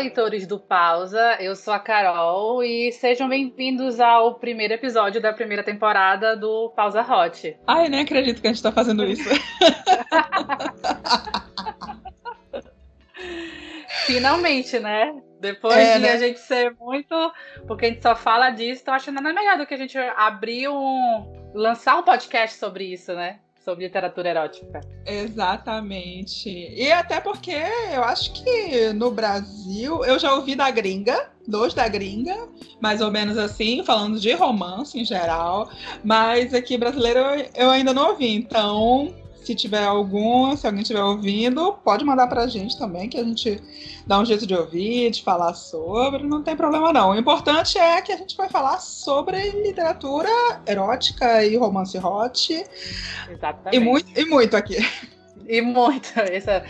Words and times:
leitores 0.00 0.46
do 0.46 0.58
Pausa, 0.58 1.36
eu 1.40 1.54
sou 1.54 1.74
a 1.74 1.78
Carol 1.78 2.64
e 2.64 2.90
sejam 2.90 3.28
bem-vindos 3.28 4.00
ao 4.00 4.36
primeiro 4.36 4.72
episódio 4.72 5.20
da 5.20 5.30
primeira 5.30 5.62
temporada 5.62 6.34
do 6.34 6.70
Pausa 6.70 7.02
Hot. 7.02 7.54
Ai, 7.66 7.90
nem 7.90 8.00
acredito 8.00 8.40
que 8.40 8.46
a 8.46 8.50
gente 8.50 8.62
tá 8.62 8.72
fazendo 8.72 9.04
isso. 9.04 9.28
Finalmente, 14.06 14.78
né? 14.78 15.20
Depois 15.38 15.76
é, 15.76 15.96
de 15.96 16.00
né? 16.00 16.12
a 16.12 16.16
gente 16.16 16.40
ser 16.40 16.74
muito. 16.80 17.14
Porque 17.66 17.84
a 17.84 17.88
gente 17.90 18.00
só 18.00 18.16
fala 18.16 18.48
disso, 18.48 18.82
tô 18.82 18.92
achando 18.92 19.20
nada 19.20 19.34
melhor 19.34 19.58
do 19.58 19.66
que 19.66 19.74
a 19.74 19.78
gente 19.78 19.98
abrir 19.98 20.66
um. 20.70 21.52
lançar 21.54 21.98
um 21.98 22.02
podcast 22.02 22.56
sobre 22.56 22.84
isso, 22.84 23.12
né? 23.12 23.38
Sobre 23.70 23.84
literatura 23.84 24.28
erótica. 24.28 24.80
Exatamente. 25.06 26.48
E 26.48 26.90
até 26.90 27.20
porque 27.20 27.54
eu 27.94 28.02
acho 28.02 28.32
que 28.32 28.92
no 28.92 29.12
Brasil, 29.12 30.04
eu 30.04 30.18
já 30.18 30.34
ouvi 30.34 30.56
da 30.56 30.68
gringa, 30.72 31.30
dois 31.46 31.72
da 31.72 31.86
gringa, 31.86 32.48
mais 32.80 33.00
ou 33.00 33.12
menos 33.12 33.38
assim, 33.38 33.84
falando 33.84 34.18
de 34.18 34.32
romance 34.32 34.98
em 34.98 35.04
geral, 35.04 35.70
mas 36.02 36.52
aqui 36.52 36.76
brasileiro 36.76 37.20
eu 37.54 37.70
ainda 37.70 37.94
não 37.94 38.08
ouvi. 38.08 38.34
Então, 38.34 39.14
se 39.50 39.54
tiver 39.56 39.82
algum, 39.82 40.56
se 40.56 40.64
alguém 40.64 40.82
estiver 40.82 41.02
ouvindo, 41.02 41.72
pode 41.84 42.04
mandar 42.04 42.28
pra 42.28 42.46
gente 42.46 42.78
também, 42.78 43.08
que 43.08 43.18
a 43.18 43.24
gente 43.24 43.60
dá 44.06 44.20
um 44.20 44.24
jeito 44.24 44.46
de 44.46 44.54
ouvir, 44.54 45.10
de 45.10 45.24
falar 45.24 45.54
sobre, 45.54 46.22
não 46.22 46.40
tem 46.40 46.54
problema 46.54 46.92
não. 46.92 47.10
O 47.10 47.16
importante 47.16 47.76
é 47.76 48.00
que 48.00 48.12
a 48.12 48.16
gente 48.16 48.36
vai 48.36 48.48
falar 48.48 48.78
sobre 48.78 49.50
literatura 49.50 50.28
erótica 50.66 51.44
e 51.44 51.56
romance 51.56 51.98
hot. 51.98 52.64
Exatamente. 53.28 53.76
E 53.76 53.80
muito, 53.80 54.20
e 54.20 54.24
muito 54.24 54.56
aqui. 54.56 54.76
E 55.48 55.60
muito. 55.60 56.12
Essa... 56.30 56.64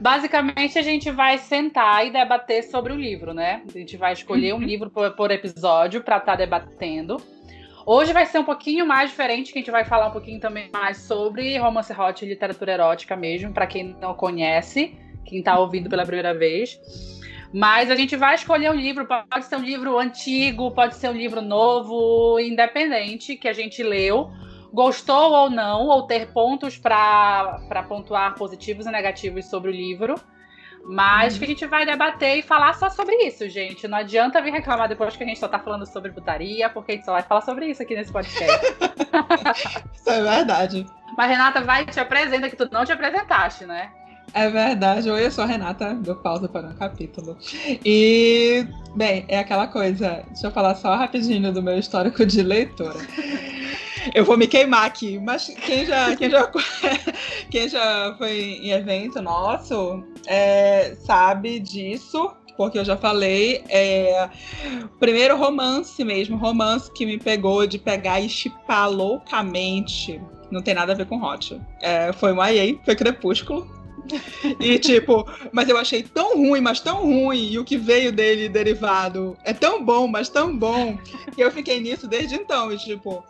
Basicamente, 0.00 0.76
a 0.76 0.82
gente 0.82 1.12
vai 1.12 1.38
sentar 1.38 2.04
e 2.04 2.10
debater 2.10 2.64
sobre 2.64 2.92
o 2.92 2.96
livro, 2.96 3.32
né? 3.32 3.62
A 3.68 3.78
gente 3.78 3.96
vai 3.96 4.12
escolher 4.12 4.54
um 4.54 4.56
uhum. 4.56 4.64
livro 4.64 4.90
por, 4.90 5.08
por 5.12 5.30
episódio 5.30 6.02
para 6.02 6.16
estar 6.16 6.32
tá 6.32 6.36
debatendo. 6.36 7.22
Hoje 7.86 8.14
vai 8.14 8.24
ser 8.24 8.38
um 8.38 8.44
pouquinho 8.44 8.86
mais 8.86 9.10
diferente, 9.10 9.52
que 9.52 9.58
a 9.58 9.60
gente 9.60 9.70
vai 9.70 9.84
falar 9.84 10.08
um 10.08 10.10
pouquinho 10.10 10.40
também 10.40 10.70
mais 10.72 10.96
sobre 10.98 11.58
romance 11.58 11.92
hot 11.92 12.24
e 12.24 12.28
literatura 12.28 12.72
erótica 12.72 13.14
mesmo, 13.14 13.52
para 13.52 13.66
quem 13.66 13.94
não 14.00 14.14
conhece, 14.14 14.96
quem 15.26 15.40
está 15.40 15.58
ouvindo 15.58 15.90
pela 15.90 16.02
primeira 16.02 16.32
vez. 16.32 16.80
Mas 17.52 17.90
a 17.90 17.94
gente 17.94 18.16
vai 18.16 18.36
escolher 18.36 18.70
um 18.70 18.74
livro, 18.74 19.06
pode 19.06 19.44
ser 19.44 19.56
um 19.56 19.62
livro 19.62 19.98
antigo, 19.98 20.70
pode 20.70 20.96
ser 20.96 21.10
um 21.10 21.12
livro 21.12 21.42
novo, 21.42 22.40
independente, 22.40 23.36
que 23.36 23.46
a 23.46 23.52
gente 23.52 23.82
leu, 23.82 24.30
gostou 24.72 25.32
ou 25.32 25.50
não, 25.50 25.86
ou 25.86 26.04
ter 26.04 26.32
pontos 26.32 26.78
para 26.78 27.84
pontuar 27.86 28.34
positivos 28.34 28.86
e 28.86 28.90
negativos 28.90 29.44
sobre 29.44 29.70
o 29.70 29.74
livro. 29.74 30.14
Mas 30.86 31.38
que 31.38 31.44
a 31.44 31.48
gente 31.48 31.66
vai 31.66 31.86
debater 31.86 32.38
e 32.38 32.42
falar 32.42 32.74
só 32.74 32.90
sobre 32.90 33.14
isso, 33.26 33.48
gente. 33.48 33.88
Não 33.88 33.98
adianta 33.98 34.42
vir 34.42 34.52
reclamar 34.52 34.88
depois 34.88 35.16
que 35.16 35.24
a 35.24 35.26
gente 35.26 35.40
só 35.40 35.48
tá 35.48 35.58
falando 35.58 35.86
sobre 35.86 36.12
putaria, 36.12 36.68
porque 36.68 36.92
a 36.92 36.94
gente 36.96 37.04
só 37.04 37.12
vai 37.12 37.22
falar 37.22 37.40
sobre 37.40 37.66
isso 37.66 37.82
aqui 37.82 37.94
nesse 37.94 38.12
podcast. 38.12 38.44
isso 39.94 40.10
é 40.10 40.22
verdade. 40.22 40.86
Mas 41.16 41.30
Renata, 41.30 41.62
vai 41.62 41.86
te 41.86 41.98
apresenta 41.98 42.50
que 42.50 42.56
tu 42.56 42.68
não 42.70 42.84
te 42.84 42.92
apresentaste, 42.92 43.64
né? 43.64 43.90
É 44.34 44.50
verdade. 44.50 45.08
Oi, 45.08 45.24
eu 45.24 45.30
sou 45.30 45.44
a 45.44 45.46
Renata, 45.46 45.94
do 45.94 46.16
Pausa 46.16 46.48
para 46.48 46.66
um 46.66 46.74
Capítulo. 46.74 47.38
E, 47.84 48.66
bem, 48.96 49.24
é 49.28 49.38
aquela 49.38 49.68
coisa. 49.68 50.24
Deixa 50.26 50.48
eu 50.48 50.50
falar 50.50 50.74
só 50.74 50.94
rapidinho 50.96 51.52
do 51.52 51.62
meu 51.62 51.78
histórico 51.78 52.26
de 52.26 52.42
leitora. 52.42 52.98
Eu 54.14 54.24
vou 54.24 54.36
me 54.36 54.46
queimar 54.46 54.86
aqui, 54.86 55.18
mas 55.18 55.46
quem 55.46 55.86
já, 55.86 56.14
quem 56.16 56.30
já, 56.30 56.50
quem 57.50 57.68
já 57.68 58.14
foi 58.18 58.58
em 58.62 58.70
evento 58.72 59.22
nosso 59.22 60.02
é, 60.26 60.94
sabe 60.96 61.60
disso, 61.60 62.30
porque 62.56 62.78
eu 62.78 62.84
já 62.84 62.96
falei. 62.96 63.64
É, 63.68 64.28
primeiro 64.98 65.36
romance 65.36 66.02
mesmo, 66.04 66.36
romance 66.36 66.90
que 66.92 67.06
me 67.06 67.18
pegou 67.18 67.66
de 67.66 67.78
pegar 67.78 68.20
e 68.20 68.28
chipar 68.28 68.90
loucamente. 68.90 70.20
Não 70.50 70.62
tem 70.62 70.74
nada 70.74 70.92
a 70.92 70.96
ver 70.96 71.06
com 71.06 71.22
Hot. 71.22 71.60
É, 71.80 72.12
foi 72.12 72.32
o 72.32 72.44
YA, 72.44 72.78
foi 72.84 72.94
Crepúsculo. 72.94 73.73
E 74.60 74.78
tipo, 74.78 75.26
mas 75.52 75.68
eu 75.68 75.76
achei 75.76 76.02
tão 76.02 76.36
ruim, 76.36 76.60
mas 76.60 76.80
tão 76.80 77.02
ruim, 77.02 77.50
e 77.50 77.58
o 77.58 77.64
que 77.64 77.76
veio 77.76 78.12
dele 78.12 78.48
derivado 78.48 79.36
é 79.44 79.52
tão 79.52 79.84
bom, 79.84 80.06
mas 80.06 80.28
tão 80.28 80.56
bom, 80.56 80.96
que 81.34 81.42
eu 81.42 81.50
fiquei 81.50 81.80
nisso 81.80 82.06
desde 82.06 82.34
então. 82.34 82.72
E 82.72 82.78
tipo, 82.78 83.24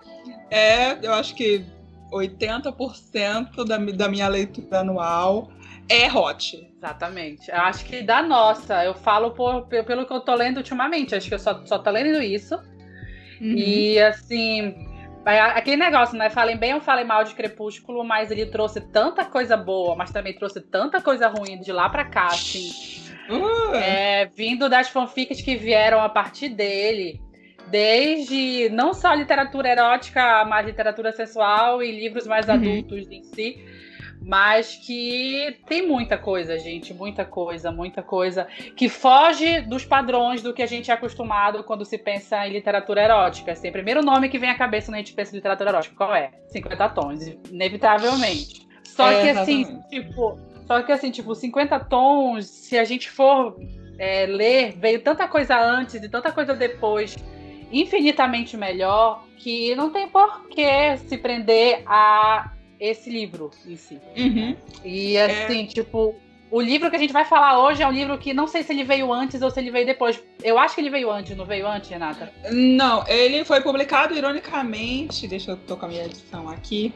é, 0.50 0.98
eu 1.02 1.12
acho 1.12 1.34
que 1.34 1.64
80% 2.12 3.64
da, 3.64 3.76
da 3.78 4.08
minha 4.08 4.28
leitura 4.28 4.80
anual 4.80 5.50
é 5.88 6.10
hot. 6.12 6.68
Exatamente. 6.76 7.50
Eu 7.50 7.58
acho 7.58 7.84
que 7.84 8.02
da 8.02 8.22
nossa, 8.22 8.84
eu 8.84 8.94
falo 8.94 9.32
por, 9.32 9.66
pelo 9.66 10.06
que 10.06 10.12
eu 10.12 10.20
tô 10.20 10.34
lendo 10.34 10.58
ultimamente, 10.58 11.14
acho 11.14 11.28
que 11.28 11.34
eu 11.34 11.38
só, 11.38 11.64
só 11.64 11.78
tô 11.78 11.90
lendo 11.90 12.22
isso. 12.22 12.54
Uhum. 13.40 13.56
E 13.56 13.98
assim, 13.98 14.74
aquele 15.24 15.76
negócio, 15.76 16.16
né? 16.16 16.30
Falem 16.30 16.56
bem 16.56 16.74
ou 16.74 16.80
falem 16.80 17.04
mal 17.04 17.24
de 17.24 17.34
Crepúsculo, 17.34 18.04
mas 18.04 18.30
ele 18.30 18.46
trouxe 18.46 18.80
tanta 18.80 19.24
coisa 19.24 19.56
boa, 19.56 19.96
mas 19.96 20.10
também 20.10 20.34
trouxe 20.34 20.60
tanta 20.60 21.00
coisa 21.00 21.28
ruim 21.28 21.60
de 21.60 21.72
lá 21.72 21.88
pra 21.88 22.04
cá, 22.04 22.26
assim. 22.26 22.70
Uh. 23.30 23.74
É, 23.74 24.26
vindo 24.26 24.68
das 24.68 24.88
fanfics 24.88 25.40
que 25.40 25.56
vieram 25.56 26.00
a 26.00 26.08
partir 26.08 26.50
dele 26.50 27.20
desde 27.70 28.68
não 28.70 28.92
só 28.92 29.14
literatura 29.14 29.68
erótica, 29.68 30.44
mas 30.44 30.66
literatura 30.66 31.12
sexual 31.12 31.82
e 31.82 31.90
livros 31.90 32.26
mais 32.26 32.46
uhum. 32.48 32.54
adultos 32.54 33.10
em 33.10 33.22
si. 33.22 33.64
Mas 34.26 34.76
que 34.76 35.58
tem 35.66 35.86
muita 35.86 36.16
coisa, 36.16 36.58
gente, 36.58 36.94
muita 36.94 37.26
coisa, 37.26 37.70
muita 37.70 38.02
coisa 38.02 38.48
que 38.74 38.88
foge 38.88 39.60
dos 39.60 39.84
padrões 39.84 40.42
do 40.42 40.54
que 40.54 40.62
a 40.62 40.66
gente 40.66 40.90
é 40.90 40.94
acostumado 40.94 41.62
quando 41.62 41.84
se 41.84 41.98
pensa 41.98 42.46
em 42.48 42.52
literatura 42.52 43.02
erótica. 43.02 43.52
Assim, 43.52 43.68
o 43.68 43.72
primeiro 43.72 44.02
nome 44.02 44.30
que 44.30 44.38
vem 44.38 44.48
à 44.48 44.54
cabeça 44.54 44.86
quando 44.86 44.94
a 44.94 44.98
gente 44.98 45.12
pensa 45.12 45.32
em 45.32 45.36
literatura 45.36 45.70
erótica, 45.70 45.94
qual 45.94 46.14
é? 46.14 46.30
50 46.48 46.88
tons, 46.88 47.36
inevitavelmente. 47.50 48.66
Só 48.82 49.10
é, 49.10 49.22
que 49.22 49.28
assim, 49.38 49.80
tipo, 49.90 50.38
só 50.66 50.82
que 50.82 50.92
assim, 50.92 51.10
tipo, 51.10 51.34
50 51.34 51.80
tons, 51.80 52.46
se 52.46 52.78
a 52.78 52.84
gente 52.84 53.10
for 53.10 53.56
é, 53.98 54.24
ler, 54.24 54.72
veio 54.78 55.02
tanta 55.02 55.28
coisa 55.28 55.58
antes 55.58 55.96
e 55.96 56.08
tanta 56.08 56.32
coisa 56.32 56.54
depois 56.54 57.14
infinitamente 57.70 58.56
melhor 58.56 59.24
que 59.36 59.74
não 59.74 59.90
tem 59.90 60.08
por 60.08 60.46
que 60.48 60.96
se 60.98 61.18
prender 61.18 61.82
a 61.86 62.53
esse 62.78 63.10
livro 63.10 63.50
em 63.66 63.76
si. 63.76 64.00
Uhum. 64.16 64.56
E 64.84 65.16
assim, 65.18 65.64
é... 65.64 65.66
tipo, 65.66 66.14
o 66.50 66.60
livro 66.60 66.88
que 66.88 66.96
a 66.96 66.98
gente 66.98 67.12
vai 67.12 67.24
falar 67.24 67.60
hoje 67.60 67.82
é 67.82 67.86
um 67.86 67.92
livro 67.92 68.16
que 68.16 68.32
não 68.32 68.46
sei 68.46 68.62
se 68.62 68.72
ele 68.72 68.84
veio 68.84 69.12
antes 69.12 69.42
ou 69.42 69.50
se 69.50 69.58
ele 69.58 69.70
veio 69.70 69.86
depois. 69.86 70.22
Eu 70.42 70.58
acho 70.58 70.74
que 70.74 70.80
ele 70.80 70.90
veio 70.90 71.10
antes, 71.10 71.36
não 71.36 71.44
veio 71.44 71.66
antes, 71.66 71.90
Renata? 71.90 72.32
Não, 72.52 73.06
ele 73.08 73.44
foi 73.44 73.60
publicado 73.60 74.14
ironicamente. 74.14 75.26
Deixa 75.26 75.52
eu 75.52 75.56
tocar 75.56 75.88
minha 75.88 76.04
edição 76.04 76.48
aqui. 76.48 76.92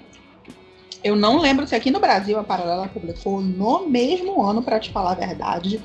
Eu 1.02 1.14
não 1.14 1.38
lembro 1.38 1.66
se 1.66 1.74
aqui 1.74 1.90
no 1.90 2.00
Brasil 2.00 2.38
a 2.38 2.44
Paralela 2.44 2.88
publicou 2.88 3.40
no 3.40 3.88
mesmo 3.88 4.42
ano, 4.42 4.62
para 4.62 4.80
te 4.80 4.90
falar 4.90 5.12
a 5.12 5.14
verdade. 5.14 5.80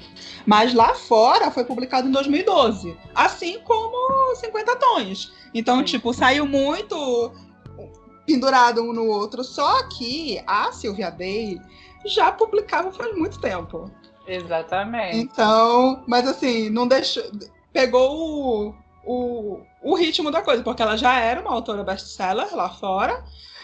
Mas 0.46 0.74
lá 0.74 0.94
fora 0.96 1.52
foi 1.52 1.64
publicado 1.64 2.08
em 2.08 2.12
2012. 2.12 2.96
Assim 3.14 3.60
como 3.64 4.36
50 4.36 4.76
Tons. 4.76 5.32
Então, 5.54 5.78
Sim. 5.80 5.84
tipo, 5.86 6.14
saiu 6.14 6.48
muito 6.48 7.32
pendurado 8.26 8.82
um 8.82 8.94
no 8.94 9.08
outro. 9.08 9.44
Só 9.44 9.88
que 9.90 10.42
a 10.46 10.72
Silvia 10.72 11.10
Day 11.10 11.60
já 12.06 12.32
publicava 12.32 12.92
faz 12.92 13.16
muito 13.16 13.40
tempo. 13.40 13.90
Exatamente. 14.28 15.18
Então, 15.18 16.04
mas 16.08 16.28
assim, 16.28 16.70
não 16.70 16.88
deixou. 16.88 17.24
Pegou 17.72 18.16
o, 18.16 18.76
o, 19.06 19.62
o 19.82 19.96
ritmo 19.96 20.32
da 20.32 20.42
coisa, 20.42 20.64
porque 20.64 20.82
ela 20.82 20.96
já 20.96 21.20
era 21.20 21.42
uma 21.42 21.52
autora 21.52 21.84
best-seller 21.84 22.56
lá 22.56 22.70
fora. 22.70 23.24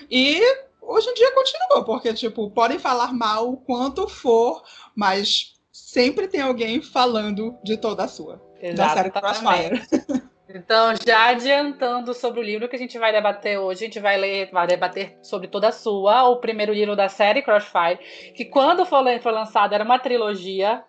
E 0.10 0.42
hoje 0.82 1.10
em 1.10 1.14
dia 1.14 1.32
continua, 1.34 1.86
porque, 1.86 2.14
tipo, 2.14 2.50
podem 2.52 2.80
falar 2.80 3.14
mal 3.14 3.52
o 3.52 3.58
quanto 3.58 4.08
for, 4.08 4.64
mas 4.96 5.54
sempre 5.72 6.28
tem 6.28 6.42
alguém 6.42 6.82
falando 6.82 7.56
de 7.64 7.78
toda 7.78 8.04
a 8.04 8.08
sua. 8.08 8.42
Exatamente. 8.62 8.76
Da 8.76 8.90
série 8.90 9.12
Crossfire. 9.12 10.19
Então, 10.54 10.94
já 11.06 11.28
adiantando 11.28 12.12
sobre 12.14 12.40
o 12.40 12.44
livro 12.44 12.68
que 12.68 12.76
a 12.76 12.80
gente 12.80 12.98
vai 12.98 13.12
debater 13.12 13.60
hoje, 13.60 13.84
a 13.84 13.88
gente 13.88 14.00
vai 14.00 14.18
ler, 14.18 14.50
vai 14.52 14.66
debater 14.66 15.16
sobre 15.22 15.48
toda 15.48 15.68
a 15.68 15.72
sua, 15.72 16.28
o 16.28 16.38
primeiro 16.38 16.74
livro 16.74 16.96
da 16.96 17.08
série 17.08 17.44
Crossfire, 17.44 18.00
que 18.34 18.46
quando 18.46 18.86
foi, 18.86 19.20
foi 19.20 19.32
lançado 19.32 19.74
era 19.74 19.84
uma 19.84 20.00
trilogia. 20.00 20.84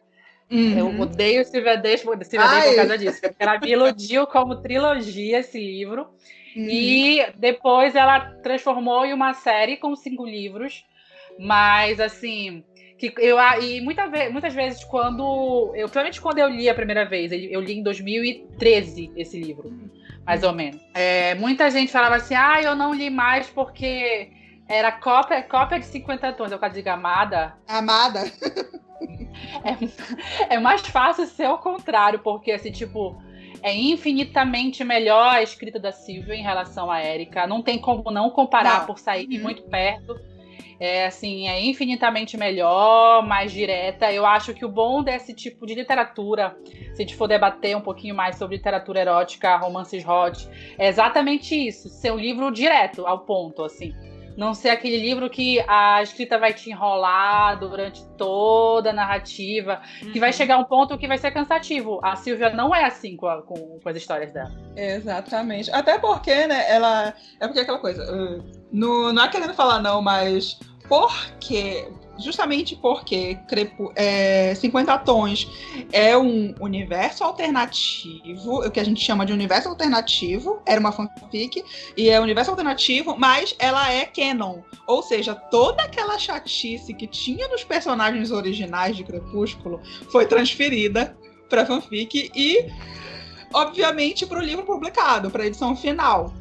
Uhum. 0.51 0.79
Eu 0.79 1.01
odeio 1.01 1.45
Silvia 1.45 1.77
Day 1.77 1.99
por 1.99 2.77
causa 2.77 2.99
disso. 2.99 3.21
Ela 3.39 3.59
me 3.59 3.71
iludiu 3.71 4.27
como 4.27 4.63
trilogia 4.63 5.41
esse 5.41 5.61
livro. 5.61 6.09
Uhum. 6.57 6.67
E 6.69 7.27
depois 7.37 7.95
ela 7.95 8.19
transformou 8.43 9.05
em 9.05 9.13
uma 9.13 9.35
série 9.35 9.77
com 9.77 9.95
cinco 9.95 10.25
livros. 10.25 10.85
Mas, 11.39 12.01
assim, 12.01 12.65
que 13.09 13.15
eu, 13.19 13.39
e 13.63 13.81
muita 13.81 14.07
muitas 14.31 14.53
vezes, 14.53 14.85
quando. 14.85 15.73
Eu, 15.75 15.89
principalmente 15.89 16.21
quando 16.21 16.39
eu 16.39 16.49
li 16.49 16.69
a 16.69 16.75
primeira 16.75 17.05
vez, 17.05 17.33
eu 17.33 17.61
li 17.61 17.79
em 17.79 17.83
2013 17.83 19.13
esse 19.17 19.41
livro, 19.41 19.73
mais 20.27 20.43
ou 20.43 20.53
menos. 20.53 20.81
É, 20.95 21.35
muita 21.35 21.71
gente 21.71 21.91
falava 21.91 22.17
assim: 22.17 22.35
ah, 22.35 22.61
eu 22.63 22.77
não 22.77 22.95
li 22.95 23.09
mais 23.09 23.49
porque 23.49 24.31
Era 24.71 24.93
cópia, 24.93 25.43
cópia 25.43 25.81
de 25.81 25.87
50 25.87 26.33
tons, 26.35 26.53
eu 26.53 26.59
quase 26.59 26.77
digo 26.77 26.89
amada. 26.91 27.57
Amada. 27.67 28.21
é, 30.49 30.55
é 30.55 30.59
mais 30.61 30.81
fácil 30.83 31.27
ser 31.27 31.49
o 31.49 31.59
contrário, 31.59 32.21
porque 32.21 32.53
assim, 32.53 32.71
tipo, 32.71 33.21
é 33.63 33.75
infinitamente 33.75 34.85
melhor 34.85 35.35
a 35.35 35.43
escrita 35.43 35.81
da 35.81 35.91
Silvia 35.91 36.37
em 36.37 36.43
relação 36.43 36.89
à 36.89 37.01
Érica. 37.01 37.49
Não 37.49 37.63
tem 37.63 37.81
como 37.81 38.13
não 38.13 38.31
comparar 38.31 38.81
não. 38.81 38.87
por 38.87 39.01
sair 39.01 39.27
uhum. 39.29 39.43
muito 39.43 39.63
perto. 39.63 40.17
É 40.81 41.07
assim, 41.07 41.47
é 41.47 41.63
infinitamente 41.63 42.39
melhor, 42.39 43.23
mais 43.27 43.53
direta. 43.53 44.11
Eu 44.11 44.25
acho 44.25 44.55
que 44.55 44.65
o 44.65 44.69
bom 44.69 45.03
desse 45.03 45.35
tipo 45.35 45.67
de 45.67 45.75
literatura, 45.75 46.57
se 46.65 46.95
a 46.95 47.07
gente 47.07 47.15
for 47.15 47.29
debater 47.29 47.77
um 47.77 47.83
pouquinho 47.83 48.15
mais 48.15 48.37
sobre 48.37 48.57
literatura 48.57 49.01
erótica, 49.01 49.59
romances 49.59 50.03
hot, 50.09 50.49
é 50.79 50.89
exatamente 50.89 51.55
isso, 51.55 51.91
ser 51.91 52.13
um 52.13 52.19
livro 52.19 52.51
direto 52.51 53.07
ao 53.07 53.21
ponto, 53.21 53.63
assim 53.63 53.93
não 54.41 54.55
ser 54.55 54.71
aquele 54.71 54.99
livro 54.99 55.29
que 55.29 55.63
a 55.69 56.03
escrita 56.03 56.39
vai 56.39 56.55
te 56.55 56.71
enrolar 56.71 57.59
durante 57.59 58.03
toda 58.17 58.89
a 58.89 58.93
narrativa, 58.93 59.83
uhum. 60.03 60.13
que 60.13 60.19
vai 60.19 60.31
uhum. 60.31 60.37
chegar 60.37 60.57
um 60.57 60.65
ponto 60.65 60.97
que 60.97 61.07
vai 61.07 61.19
ser 61.19 61.31
cansativo. 61.31 62.01
A 62.03 62.17
Silvia 62.17 62.49
não 62.51 62.75
é 62.75 62.85
assim 62.85 63.17
com, 63.17 63.29
a, 63.29 63.43
com, 63.43 63.79
com, 63.79 63.89
as 63.89 63.97
histórias 63.97 64.33
dela. 64.33 64.51
Exatamente. 64.75 65.71
Até 65.71 65.99
porque, 65.99 66.47
né, 66.47 66.71
ela. 66.71 67.15
É 67.39 67.47
porque 67.47 67.61
é 67.61 67.63
aquela 67.63 67.79
coisa. 67.79 68.03
Uh, 68.11 68.43
no, 68.73 69.13
não 69.13 69.25
é 69.25 69.29
querendo 69.29 69.53
falar, 69.53 69.79
não, 69.81 70.01
mas 70.01 70.59
porque 70.91 71.87
justamente 72.19 72.75
porque 72.77 73.39
é, 73.95 74.55
50 74.57 74.99
Tons 74.99 75.49
é 75.93 76.19
um 76.19 76.53
universo 76.61 77.25
alternativo, 77.25 78.67
o 78.67 78.71
que 78.71 78.81
a 78.81 78.85
gente 78.85 79.01
chama 79.01 79.25
de 79.25 79.33
universo 79.33 79.69
alternativo, 79.69 80.61
era 80.67 80.81
uma 80.81 80.93
fanfic, 80.93 81.65
e 81.97 82.11
é 82.11 82.21
universo 82.21 82.51
alternativo, 82.51 83.17
mas 83.17 83.55
ela 83.59 83.91
é 83.91 84.05
canon. 84.05 84.59
Ou 84.87 85.03
seja, 85.03 85.35
toda 85.35 85.85
aquela 85.85 86.19
chatice 86.19 86.93
que 86.93 87.07
tinha 87.07 87.49
nos 87.49 87.65
personagens 87.65 88.33
originais 88.33 88.97
de 88.97 89.05
Crepúsculo 89.05 89.81
foi 90.11 90.27
transferida 90.27 91.17
para 91.49 91.65
fanfic 91.65 92.31
e, 92.35 92.67
obviamente, 93.55 94.27
para 94.27 94.41
o 94.41 94.43
livro 94.43 94.65
publicado, 94.65 95.31
para 95.31 95.45
a 95.45 95.47
edição 95.47 95.75
final. 95.75 96.35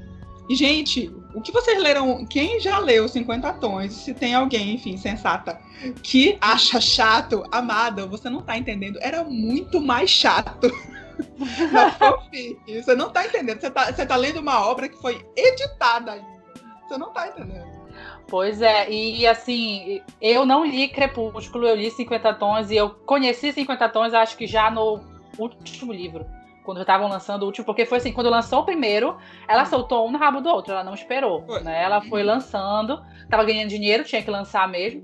E, 0.49 0.55
gente, 0.55 1.09
o 1.33 1.41
que 1.41 1.51
vocês 1.51 1.81
leram? 1.81 2.25
Quem 2.25 2.59
já 2.59 2.79
leu 2.79 3.07
50 3.07 3.53
Tons? 3.53 3.93
Se 3.93 4.13
tem 4.13 4.33
alguém, 4.33 4.73
enfim, 4.73 4.97
sensata, 4.97 5.59
que 6.01 6.37
acha 6.41 6.81
chato, 6.81 7.43
amada, 7.51 8.05
você 8.07 8.29
não 8.29 8.41
tá 8.41 8.57
entendendo. 8.57 8.97
Era 9.01 9.23
muito 9.23 9.79
mais 9.79 10.09
chato. 10.09 10.71
na. 11.71 12.57
Você 12.67 12.95
não 12.95 13.11
tá 13.11 13.25
entendendo. 13.25 13.59
Você 13.59 13.69
tá, 13.69 13.91
você 13.91 14.05
tá 14.05 14.15
lendo 14.15 14.39
uma 14.39 14.65
obra 14.65 14.89
que 14.89 14.97
foi 14.97 15.23
editada 15.35 16.13
ainda. 16.13 16.39
Você 16.87 16.97
não 16.97 17.11
tá 17.11 17.27
entendendo. 17.27 17.79
Pois 18.27 18.61
é, 18.61 18.89
e 18.89 19.25
assim, 19.25 20.01
eu 20.21 20.45
não 20.45 20.63
li 20.63 20.87
Crepúsculo, 20.87 21.67
eu 21.67 21.75
li 21.75 21.89
50 21.89 22.33
Tons 22.35 22.69
e 22.69 22.75
eu 22.75 22.91
conheci 22.91 23.51
50 23.51 23.89
Tons, 23.89 24.13
acho 24.13 24.37
que 24.37 24.45
já 24.45 24.69
no 24.69 25.01
último 25.37 25.91
livro 25.91 26.25
quando 26.69 26.81
estavam 26.81 27.07
lançando 27.07 27.41
o 27.41 27.45
último, 27.47 27.65
porque 27.65 27.83
foi 27.83 27.97
assim, 27.97 28.13
quando 28.13 28.29
lançou 28.29 28.59
o 28.59 28.63
primeiro, 28.63 29.17
ela 29.47 29.65
soltou 29.65 30.07
um 30.07 30.11
no 30.11 30.19
rabo 30.19 30.39
do 30.39 30.49
outro, 30.49 30.71
ela 30.71 30.83
não 30.83 30.93
esperou, 30.93 31.43
foi. 31.47 31.63
né? 31.63 31.81
Ela 31.81 31.99
foi 31.99 32.21
lançando, 32.21 33.01
tava 33.27 33.43
ganhando 33.43 33.69
dinheiro, 33.69 34.03
tinha 34.03 34.21
que 34.21 34.29
lançar 34.29 34.69
mesmo. 34.69 35.03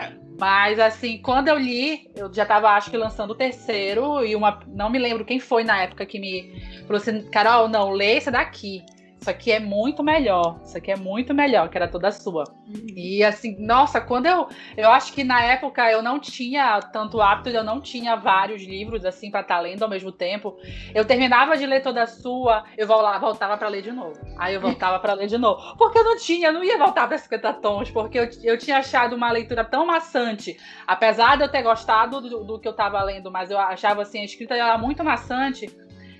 É. 0.00 0.10
Mas 0.40 0.80
assim, 0.80 1.18
quando 1.18 1.48
eu 1.48 1.58
li, 1.58 2.10
eu 2.16 2.32
já 2.32 2.46
tava 2.46 2.70
acho 2.70 2.90
que 2.90 2.96
lançando 2.96 3.32
o 3.32 3.34
terceiro 3.34 4.24
e 4.24 4.34
uma, 4.34 4.60
não 4.68 4.88
me 4.88 4.98
lembro 4.98 5.22
quem 5.22 5.38
foi 5.38 5.64
na 5.64 5.82
época 5.82 6.06
que 6.06 6.18
me 6.18 6.50
falou 6.86 6.96
assim, 6.96 7.22
Carol, 7.28 7.68
não, 7.68 7.90
lê 7.90 8.16
esse 8.16 8.30
daqui 8.30 8.82
isso 9.22 9.30
aqui 9.30 9.52
é 9.52 9.60
muito 9.60 10.02
melhor, 10.02 10.58
isso 10.64 10.76
aqui 10.76 10.90
é 10.90 10.96
muito 10.96 11.32
melhor, 11.32 11.68
que 11.68 11.78
era 11.78 11.86
toda 11.86 12.10
sua. 12.10 12.42
Uhum. 12.66 12.86
E 12.88 13.22
assim, 13.22 13.56
nossa, 13.64 14.00
quando 14.00 14.26
eu. 14.26 14.48
Eu 14.76 14.90
acho 14.90 15.12
que 15.12 15.22
na 15.22 15.40
época 15.44 15.88
eu 15.90 16.02
não 16.02 16.18
tinha 16.18 16.80
tanto 16.92 17.20
hábito, 17.20 17.48
eu 17.48 17.62
não 17.62 17.80
tinha 17.80 18.16
vários 18.16 18.62
livros 18.62 19.04
assim 19.04 19.30
para 19.30 19.42
estar 19.42 19.56
tá 19.56 19.60
lendo 19.60 19.84
ao 19.84 19.88
mesmo 19.88 20.10
tempo. 20.10 20.56
Eu 20.92 21.04
terminava 21.04 21.56
de 21.56 21.64
ler 21.64 21.82
toda 21.82 22.04
sua, 22.04 22.64
eu 22.76 22.86
voltava 22.86 23.56
para 23.56 23.68
ler 23.68 23.82
de 23.82 23.92
novo. 23.92 24.18
Aí 24.36 24.54
eu 24.54 24.60
voltava 24.60 24.98
para 24.98 25.12
ler 25.12 25.28
de 25.28 25.38
novo. 25.38 25.76
Porque 25.76 25.98
eu 25.98 26.04
não 26.04 26.16
tinha, 26.16 26.48
eu 26.48 26.52
não 26.52 26.64
ia 26.64 26.76
voltar 26.76 27.06
para 27.06 27.16
50 27.16 27.52
tons, 27.54 27.90
porque 27.92 28.18
eu, 28.18 28.28
eu 28.42 28.58
tinha 28.58 28.78
achado 28.78 29.14
uma 29.14 29.30
leitura 29.30 29.64
tão 29.64 29.86
maçante. 29.86 30.58
Apesar 30.84 31.36
de 31.36 31.44
eu 31.44 31.48
ter 31.48 31.62
gostado 31.62 32.20
do, 32.20 32.42
do 32.42 32.58
que 32.58 32.66
eu 32.66 32.72
estava 32.72 33.00
lendo, 33.04 33.30
mas 33.30 33.52
eu 33.52 33.58
achava 33.58 34.02
assim, 34.02 34.20
a 34.20 34.24
escrita 34.24 34.56
era 34.56 34.76
muito 34.76 35.04
maçante. 35.04 35.70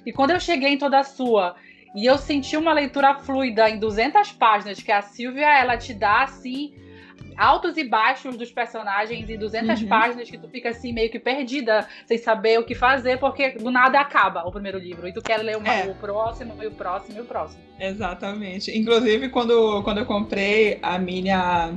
E 0.07 0.13
quando 0.13 0.31
eu 0.31 0.39
cheguei 0.39 0.71
em 0.71 0.79
toda 0.79 1.03
sua 1.03 1.57
e 1.95 2.07
eu 2.07 2.17
senti 2.17 2.57
uma 2.57 2.73
leitura 2.73 3.15
fluida 3.15 3.69
em 3.69 3.79
200 3.79 4.33
páginas, 4.33 4.81
que 4.81 4.91
a 4.91 5.03
Silvia, 5.03 5.59
ela 5.59 5.77
te 5.77 5.93
dá, 5.93 6.23
assim, 6.23 6.75
altos 7.37 7.77
e 7.77 7.85
baixos 7.85 8.37
dos 8.37 8.51
personagens 8.51 9.29
em 9.29 9.39
200 9.39 9.83
uhum. 9.83 9.89
páginas 9.89 10.31
que 10.31 10.39
tu 10.39 10.49
fica 10.49 10.71
assim 10.71 10.93
meio 10.93 11.11
que 11.11 11.19
perdida, 11.19 11.87
sem 12.07 12.19
saber 12.19 12.59
o 12.59 12.65
que 12.65 12.75
fazer, 12.75 13.19
porque 13.19 13.51
do 13.51 13.71
nada 13.71 14.01
acaba 14.01 14.47
o 14.47 14.53
primeiro 14.53 14.79
livro 14.79 15.07
e 15.07 15.13
tu 15.13 15.21
quer 15.21 15.39
ler 15.39 15.57
uma, 15.57 15.73
é. 15.73 15.91
o 15.91 15.95
próximo 15.95 16.55
e 16.63 16.67
o 16.67 16.71
próximo 16.71 17.19
e 17.19 17.21
o 17.21 17.25
próximo. 17.25 17.63
Exatamente. 17.79 18.77
Inclusive 18.77 19.29
quando, 19.29 19.83
quando 19.83 19.99
eu 19.99 20.07
comprei 20.07 20.79
a 20.83 20.99
minha 20.99 21.73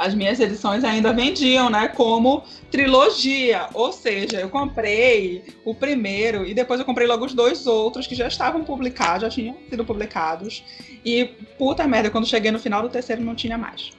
as 0.00 0.14
minhas 0.14 0.40
edições 0.40 0.82
ainda 0.82 1.12
vendiam, 1.12 1.68
né, 1.68 1.86
como 1.88 2.42
trilogia, 2.70 3.66
ou 3.74 3.92
seja, 3.92 4.40
eu 4.40 4.48
comprei 4.48 5.44
o 5.62 5.74
primeiro 5.74 6.46
e 6.46 6.54
depois 6.54 6.80
eu 6.80 6.86
comprei 6.86 7.06
logo 7.06 7.26
os 7.26 7.34
dois 7.34 7.66
outros 7.66 8.06
que 8.06 8.14
já 8.14 8.26
estavam 8.26 8.64
publicados, 8.64 9.20
já 9.24 9.28
tinham 9.28 9.54
sido 9.68 9.84
publicados. 9.84 10.64
E 11.04 11.26
puta 11.58 11.86
merda, 11.86 12.08
quando 12.08 12.26
cheguei 12.26 12.50
no 12.50 12.58
final 12.58 12.80
do 12.80 12.88
terceiro 12.88 13.22
não 13.22 13.34
tinha 13.34 13.58
mais. 13.58 13.90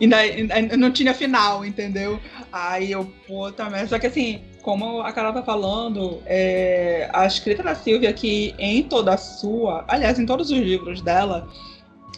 Ainda 0.00 0.76
não 0.76 0.90
tinha 0.90 1.14
final, 1.14 1.64
entendeu? 1.64 2.20
Aí 2.52 2.90
eu, 2.90 3.04
puta 3.26 3.68
merda. 3.70 3.88
Só 3.88 3.98
que 3.98 4.06
assim, 4.06 4.40
como 4.62 5.00
a 5.00 5.12
Carol 5.12 5.32
tá 5.32 5.42
falando, 5.42 6.20
é, 6.26 7.08
a 7.12 7.26
escrita 7.26 7.62
da 7.62 7.74
Silvia 7.74 8.10
aqui 8.10 8.54
em 8.58 8.82
toda 8.82 9.14
a 9.14 9.16
sua, 9.16 9.84
aliás, 9.88 10.18
em 10.18 10.26
todos 10.26 10.50
os 10.50 10.58
livros 10.58 11.00
dela, 11.00 11.48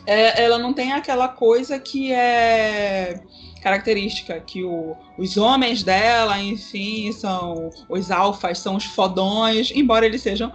é, 0.07 0.43
ela 0.43 0.59
não 0.59 0.73
tem 0.73 0.93
aquela 0.93 1.29
coisa 1.29 1.79
que 1.79 2.13
é 2.13 3.21
característica, 3.61 4.41
que 4.41 4.65
o, 4.65 4.97
os 5.19 5.37
homens 5.37 5.83
dela, 5.83 6.41
enfim, 6.41 7.13
são 7.13 7.71
os 7.89 8.11
alfas, 8.11 8.59
são 8.59 8.77
os 8.77 8.85
fodões, 8.85 9.71
embora 9.75 10.07
eles 10.07 10.23
sejam, 10.23 10.51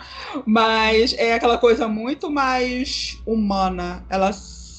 mas 0.46 1.14
é 1.14 1.36
aquela 1.36 1.58
coisa 1.58 1.88
muito 1.88 2.32
mais 2.32 3.18
humana. 3.26 4.04
Ela 4.10 4.34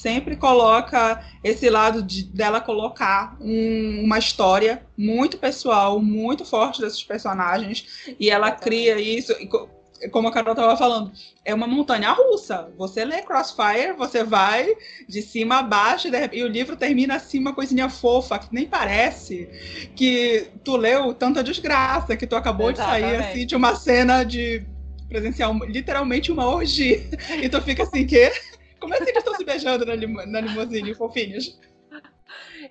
sempre 0.07 0.37
coloca 0.37 1.21
esse 1.43 1.69
lado 1.69 2.01
de, 2.01 2.23
dela 2.23 2.61
colocar 2.61 3.35
um, 3.41 4.03
uma 4.05 4.17
história 4.17 4.81
muito 4.97 5.37
pessoal, 5.37 5.99
muito 5.99 6.45
forte 6.45 6.79
desses 6.79 7.03
personagens, 7.03 7.85
e 8.17 8.29
ela 8.29 8.51
cria 8.51 8.97
isso 9.01 9.33
como 10.11 10.27
a 10.27 10.31
Carol 10.31 10.53
estava 10.53 10.77
falando, 10.77 11.11
é 11.43 11.53
uma 11.55 11.65
montanha 11.65 12.11
russa. 12.11 12.69
Você 12.77 13.03
lê 13.03 13.23
Crossfire, 13.23 13.93
você 13.97 14.23
vai 14.23 14.67
de 15.09 15.23
cima 15.23 15.57
a 15.57 15.63
baixo 15.63 16.07
e 16.31 16.43
o 16.43 16.47
livro 16.47 16.77
termina 16.77 17.15
assim, 17.15 17.39
uma 17.39 17.53
coisinha 17.53 17.89
fofa, 17.89 18.37
que 18.37 18.53
nem 18.53 18.67
parece 18.67 19.49
que 19.95 20.51
tu 20.63 20.77
leu 20.77 21.15
tanta 21.15 21.43
desgraça, 21.43 22.15
que 22.15 22.27
tu 22.27 22.35
acabou 22.35 22.69
Exatamente. 22.69 23.01
de 23.01 23.09
sair 23.09 23.29
assim, 23.29 23.45
de 23.47 23.55
uma 23.55 23.75
cena 23.75 24.23
de 24.23 24.63
presenciar 25.09 25.51
literalmente 25.65 26.31
uma 26.31 26.45
orgia. 26.45 27.03
E 27.41 27.49
tu 27.49 27.59
fica 27.61 27.83
assim, 27.83 28.05
que? 28.05 28.31
Como 28.87 28.95
é 28.95 28.97
que 28.99 29.11
eles 29.11 29.17
estão 29.17 29.35
se 29.35 29.43
beijando 29.43 29.85
na, 29.85 29.95
lim 29.95 30.13
na 30.13 30.39
limusine, 30.39 30.95
fofinhos? 30.95 31.59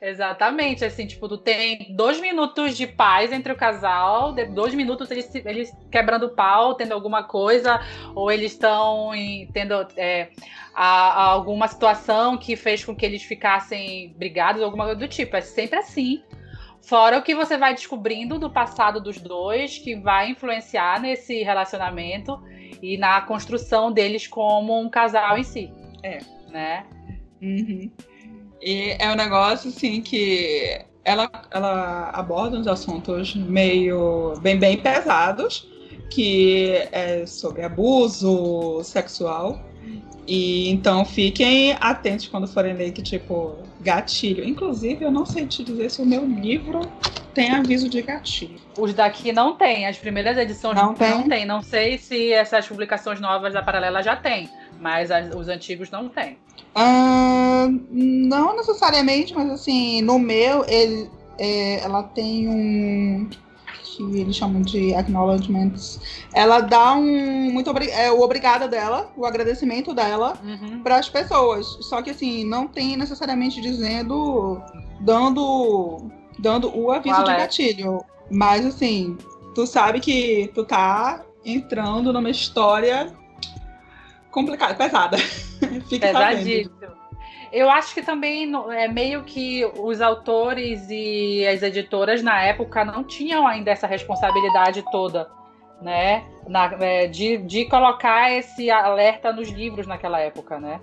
Exatamente, 0.01 0.83
assim, 0.83 1.07
tipo, 1.07 1.29
tu 1.29 1.37
tem 1.37 1.95
dois 1.95 2.19
minutos 2.19 2.75
de 2.75 2.87
paz 2.87 3.33
entre 3.33 3.53
o 3.53 3.57
casal, 3.57 4.35
dois 4.55 4.75
minutos 4.75 5.11
eles, 5.11 5.35
eles 5.35 5.71
quebrando 5.91 6.31
pau, 6.31 6.75
tendo 6.75 6.93
alguma 6.93 7.23
coisa, 7.25 7.81
ou 8.15 8.33
eles 8.33 8.53
estão 8.53 9.11
tendo 9.53 9.87
é, 9.95 10.31
a, 10.75 10.85
a 10.85 11.25
alguma 11.25 11.69
situação 11.69 12.39
que 12.39 12.57
fez 12.57 12.83
com 12.83 12.97
que 12.97 13.05
eles 13.05 13.23
ficassem 13.23 14.15
brigados, 14.17 14.63
alguma 14.63 14.85
coisa 14.85 14.99
do 14.99 15.09
tipo. 15.09 15.37
É 15.37 15.43
sempre 15.43 15.79
assim. 15.79 16.23
Fora 16.81 17.19
o 17.19 17.23
que 17.23 17.35
você 17.35 17.59
vai 17.59 17.75
descobrindo 17.75 18.39
do 18.39 18.49
passado 18.49 19.03
dos 19.03 19.21
dois, 19.21 19.77
que 19.79 19.97
vai 19.97 20.31
influenciar 20.31 20.99
nesse 21.01 21.43
relacionamento 21.43 22.41
e 22.83 22.97
na 22.97 23.21
construção 23.21 23.91
deles 23.91 24.27
como 24.27 24.79
um 24.81 24.89
casal 24.89 25.37
em 25.37 25.43
si. 25.43 25.73
É. 26.03 26.19
Né? 26.51 26.85
Uhum. 27.43 27.91
E 28.63 28.97
é 28.99 29.11
um 29.11 29.15
negócio 29.15 29.71
assim 29.71 30.01
que 30.01 30.85
ela, 31.05 31.31
ela 31.51 32.11
aborda 32.13 32.59
uns 32.59 32.67
assuntos 32.67 33.35
meio 33.35 34.35
bem, 34.41 34.59
bem 34.59 34.77
pesados, 34.77 35.69
que 36.11 36.73
é 36.91 37.25
sobre 37.27 37.63
abuso 37.63 38.83
sexual. 38.83 39.61
E 40.27 40.69
então 40.71 41.05
fiquem 41.05 41.77
atentos 41.81 42.27
quando 42.27 42.49
forem 42.49 42.75
ler 42.75 42.91
que, 42.91 43.03
tipo, 43.03 43.57
gatilho. 43.81 44.45
Inclusive, 44.45 45.05
eu 45.05 45.11
não 45.11 45.25
sei 45.25 45.47
te 45.47 45.63
dizer 45.63 45.89
se 45.91 46.03
o 46.03 46.07
meu 46.07 46.27
livro 46.27 46.81
tem 47.33 47.53
aviso 47.53 47.89
de 47.89 48.03
gatilho. 48.03 48.59
Os 48.77 48.93
daqui 48.93 49.31
não 49.31 49.55
tem, 49.55 49.87
as 49.87 49.97
primeiras 49.97 50.37
edições 50.37 50.75
não, 50.75 50.87
não 50.87 50.95
tem. 50.95 51.11
Não, 51.11 51.29
tem. 51.29 51.47
não 51.47 51.63
sei 51.63 51.99
se 51.99 52.33
essas 52.33 52.67
publicações 52.67 53.21
novas 53.21 53.53
da 53.53 53.63
Paralela 53.63 54.03
já 54.03 54.17
tem. 54.17 54.51
Mas 54.81 55.11
as, 55.11 55.35
os 55.35 55.49
antigos 55.49 55.91
não 55.91 56.09
tem. 56.09 56.39
Não 57.99 58.57
necessariamente, 58.57 59.35
mas 59.35 59.51
assim, 59.51 60.03
no 60.03 60.19
meu, 60.19 60.65
ele, 60.69 61.11
é, 61.39 61.81
ela 61.81 62.03
tem 62.03 62.49
um 62.49 63.29
que 63.97 64.21
eles 64.21 64.37
chamam 64.37 64.61
de 64.61 64.95
acknowledgements. 64.95 65.99
Ela 66.35 66.61
dá 66.61 66.95
um 66.95 67.51
muito 67.51 67.71
é, 67.91 68.11
o 68.11 68.21
obrigada 68.21 68.69
dela, 68.69 69.11
o 69.17 69.25
agradecimento 69.25 69.95
dela 69.95 70.39
uhum. 70.45 70.83
para 70.83 70.99
as 70.99 71.09
pessoas. 71.09 71.67
Só 71.81 72.03
que 72.03 72.11
assim, 72.11 72.45
não 72.45 72.67
tem 72.67 72.97
necessariamente 72.97 73.61
dizendo 73.61 74.61
dando 75.01 76.11
dando 76.39 76.77
o 76.77 76.91
aviso 76.93 77.25
de 77.25 77.31
gatilho, 77.31 78.05
mas 78.31 78.67
assim, 78.67 79.17
tu 79.55 79.67
sabe 79.67 80.01
que 80.01 80.51
tu 80.55 80.65
tá 80.65 81.25
entrando 81.45 82.13
numa 82.13 82.29
história 82.29 83.15
complicada, 84.37 84.75
pesada. 84.75 85.17
Fica 85.89 86.09
Pesadíssimo. 86.09 86.77
Eu 87.51 87.71
acho 87.71 87.95
que 87.95 88.03
também 88.03 88.53
é 88.73 88.87
meio 88.87 89.25
que 89.25 89.65
os 89.79 90.03
autores 90.03 90.89
e 90.91 91.47
as 91.47 91.63
editoras 91.63 92.23
na 92.23 92.43
época 92.43 92.85
não 92.85 93.03
tinham 93.03 93.47
ainda 93.47 93.71
essa 93.71 93.87
responsabilidade 93.87 94.85
toda, 94.91 95.31
né? 95.81 96.25
Na, 96.47 96.67
é, 96.81 97.07
de, 97.07 97.39
de 97.39 97.65
colocar 97.65 98.31
esse 98.31 98.71
alerta 98.71 99.33
nos 99.33 99.49
livros 99.49 99.87
naquela 99.87 100.21
época, 100.21 100.61
né? 100.61 100.81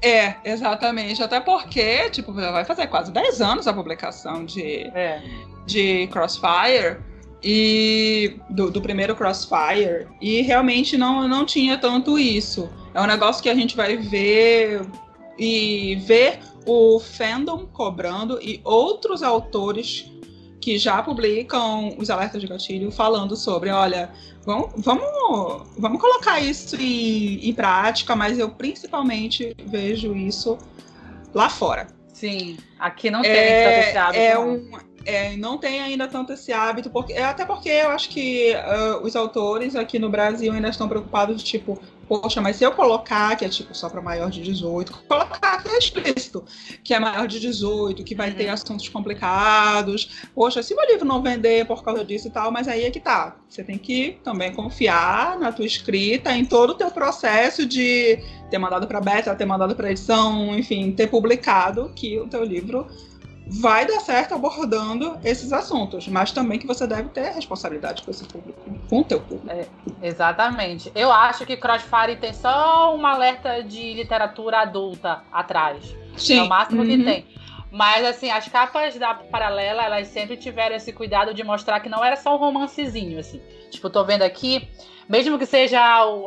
É, 0.00 0.36
exatamente. 0.44 1.22
Até 1.22 1.40
porque, 1.40 2.08
tipo, 2.10 2.32
vai 2.32 2.64
fazer 2.64 2.86
quase 2.86 3.12
10 3.12 3.42
anos 3.42 3.68
a 3.68 3.74
publicação 3.74 4.46
de, 4.46 4.84
é. 4.94 5.20
de 5.66 6.06
Crossfire 6.06 6.98
e 7.42 8.40
do, 8.48 8.70
do, 8.70 8.80
primeiro 8.80 9.14
Crossfire 9.14 10.06
e 10.20 10.40
realmente 10.40 10.96
não, 10.96 11.28
não 11.28 11.44
tinha 11.44 11.76
tanto 11.76 12.18
isso. 12.18 12.70
É 12.94 13.00
um 13.00 13.06
negócio 13.06 13.42
que 13.42 13.50
a 13.50 13.54
gente 13.54 13.76
vai 13.76 13.96
ver 13.96 14.82
e 15.36 15.96
ver 16.06 16.38
o 16.64 17.00
fandom 17.00 17.66
cobrando 17.66 18.40
e 18.40 18.60
outros 18.64 19.22
autores 19.22 20.10
que 20.60 20.78
já 20.78 21.02
publicam 21.02 21.94
os 21.98 22.08
alertas 22.08 22.40
de 22.40 22.46
gatilho 22.46 22.90
falando 22.90 23.36
sobre, 23.36 23.68
olha, 23.68 24.10
vamos, 24.46 24.70
vamos, 24.78 25.68
vamos 25.76 26.00
colocar 26.00 26.40
isso 26.40 26.76
em, 26.76 27.48
em 27.48 27.52
prática, 27.52 28.16
mas 28.16 28.38
eu 28.38 28.48
principalmente 28.48 29.54
vejo 29.66 30.14
isso 30.14 30.56
lá 31.34 31.50
fora. 31.50 31.88
Sim, 32.14 32.56
aqui 32.78 33.10
não 33.10 33.20
tem 33.20 33.30
é, 33.30 33.88
esse 33.88 33.98
hábito. 33.98 34.18
É 34.20 34.38
um, 34.38 34.70
é, 35.04 35.36
não 35.36 35.58
tem 35.58 35.82
ainda 35.82 36.08
tanto 36.08 36.32
esse 36.32 36.52
hábito, 36.52 36.88
porque, 36.88 37.12
até 37.14 37.44
porque 37.44 37.68
eu 37.68 37.90
acho 37.90 38.08
que 38.08 38.54
uh, 38.54 39.04
os 39.04 39.14
autores 39.14 39.76
aqui 39.76 39.98
no 39.98 40.08
Brasil 40.08 40.52
ainda 40.52 40.68
estão 40.68 40.88
preocupados 40.88 41.36
de 41.36 41.44
tipo, 41.44 41.78
poxa, 42.06 42.40
mas 42.40 42.56
se 42.56 42.64
eu 42.64 42.72
colocar 42.72 43.36
que 43.36 43.44
é 43.44 43.48
tipo 43.48 43.74
só 43.74 43.88
para 43.88 44.00
maior 44.00 44.30
de 44.30 44.42
18, 44.42 45.04
colocar 45.08 45.62
que 45.62 45.68
é 45.68 45.78
explícito, 45.78 46.44
que 46.82 46.94
é 46.94 47.00
maior 47.00 47.26
de 47.26 47.40
18, 47.40 48.04
que 48.04 48.14
vai 48.14 48.30
uhum. 48.30 48.36
ter 48.36 48.48
assuntos 48.48 48.88
complicados, 48.88 50.24
poxa, 50.34 50.62
se 50.62 50.74
meu 50.74 50.86
livro 50.86 51.04
não 51.04 51.22
vender 51.22 51.66
por 51.66 51.82
causa 51.82 52.04
disso 52.04 52.28
e 52.28 52.30
tal, 52.30 52.50
mas 52.50 52.68
aí 52.68 52.84
é 52.84 52.90
que 52.90 53.00
tá. 53.00 53.36
Você 53.48 53.62
tem 53.62 53.78
que 53.78 54.18
também 54.22 54.52
confiar 54.52 55.38
na 55.38 55.52
tua 55.52 55.64
escrita, 55.64 56.32
em 56.36 56.44
todo 56.44 56.70
o 56.70 56.74
teu 56.74 56.90
processo 56.90 57.66
de 57.66 58.18
ter 58.50 58.58
mandado 58.58 58.86
para 58.86 59.00
beta, 59.00 59.34
ter 59.34 59.44
mandado 59.44 59.74
para 59.74 59.90
edição, 59.90 60.56
enfim, 60.56 60.92
ter 60.92 61.08
publicado 61.08 61.92
que 61.94 62.18
o 62.18 62.28
teu 62.28 62.44
livro 62.44 62.86
vai 63.46 63.86
dar 63.86 64.00
certo 64.00 64.34
abordando 64.34 65.18
esses 65.22 65.52
assuntos, 65.52 66.08
mas 66.08 66.32
também 66.32 66.58
que 66.58 66.66
você 66.66 66.86
deve 66.86 67.10
ter 67.10 67.32
responsabilidade 67.32 68.02
com 68.02 68.10
esse 68.10 68.24
público, 68.24 68.58
com 68.88 69.00
o 69.00 69.04
teu 69.04 69.20
público. 69.20 69.50
É, 69.50 69.66
exatamente. 70.02 70.90
Eu 70.94 71.12
acho 71.12 71.44
que 71.44 71.56
Crossfire 71.56 72.16
tem 72.16 72.32
só 72.32 72.96
um 72.96 73.06
alerta 73.06 73.62
de 73.62 73.92
literatura 73.94 74.60
adulta 74.60 75.22
atrás. 75.30 75.94
Sim. 76.16 76.38
É 76.38 76.42
o 76.42 76.48
máximo 76.48 76.82
uhum. 76.82 76.88
que 76.88 77.04
tem. 77.04 77.26
Mas, 77.70 78.06
assim, 78.06 78.30
as 78.30 78.46
capas 78.46 78.96
da 78.96 79.14
Paralela, 79.14 79.82
elas 79.82 80.06
sempre 80.06 80.36
tiveram 80.36 80.76
esse 80.76 80.92
cuidado 80.92 81.34
de 81.34 81.42
mostrar 81.42 81.80
que 81.80 81.88
não 81.88 82.04
era 82.04 82.14
só 82.14 82.36
um 82.36 82.38
romancezinho, 82.38 83.18
assim. 83.18 83.42
Tipo, 83.68 83.90
tô 83.90 84.04
vendo 84.04 84.22
aqui, 84.22 84.68
mesmo 85.08 85.36
que 85.36 85.44
seja. 85.44 85.80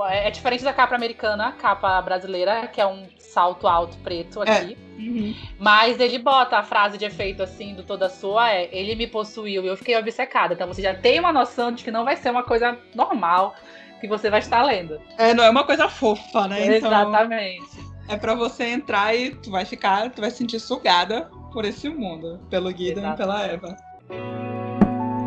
É, 0.09 0.27
é 0.27 0.31
diferente 0.31 0.62
da 0.63 0.74
capa 0.74 0.93
americana, 0.93 1.53
capa 1.53 2.01
brasileira, 2.01 2.67
que 2.67 2.81
é 2.81 2.86
um 2.86 3.07
salto 3.38 3.67
alto 3.67 3.96
preto 3.98 4.41
aqui. 4.41 4.75
É. 4.75 5.00
Uhum. 5.00 5.36
Mas 5.60 6.00
ele 6.00 6.17
bota 6.17 6.58
a 6.58 6.63
frase 6.63 6.98
de 6.98 7.06
efeito 7.06 7.44
assim 7.44 7.75
do 7.75 7.84
toda 7.84 8.10
sua 8.10 8.51
é 8.51 8.67
ele 8.72 8.96
me 8.96 9.06
possuiu 9.06 9.63
e 9.63 9.67
eu 9.67 9.77
fiquei 9.77 9.96
obcecada. 9.96 10.56
Então 10.56 10.67
você 10.67 10.82
já 10.82 10.96
tem 10.96 11.20
uma 11.20 11.32
noção 11.32 11.72
de 11.72 11.84
que 11.84 11.91
não 11.91 12.03
vai 12.03 12.15
ser 12.15 12.32
uma 12.32 12.41
coisa 12.41 12.75
normal 12.96 13.53
que 14.01 14.08
você 14.08 14.32
vai 14.32 14.39
estar 14.39 14.63
lendo. 14.63 15.00
É, 15.20 15.36
não 15.36 15.44
é 15.44 15.51
uma 15.51 15.63
coisa 15.63 15.88
fofa, 15.88 16.48
né? 16.48 16.77
Então, 16.77 16.89
Exatamente. 16.89 17.79
é 18.10 18.17
para 18.17 18.34
você 18.34 18.63
entrar 18.63 19.15
e 19.15 19.36
tu 19.36 19.51
vai 19.51 19.65
ficar, 19.65 20.10
tu 20.10 20.22
vai 20.22 20.32
se 20.32 20.38
sentir 20.38 20.60
sugada 20.60 21.29
por 21.53 21.63
esse 21.63 21.88
mundo, 21.89 22.39
pelo 22.50 22.72
Guido 22.72 23.00
e 23.06 23.15
pela 23.15 23.46
Eva. 23.46 23.77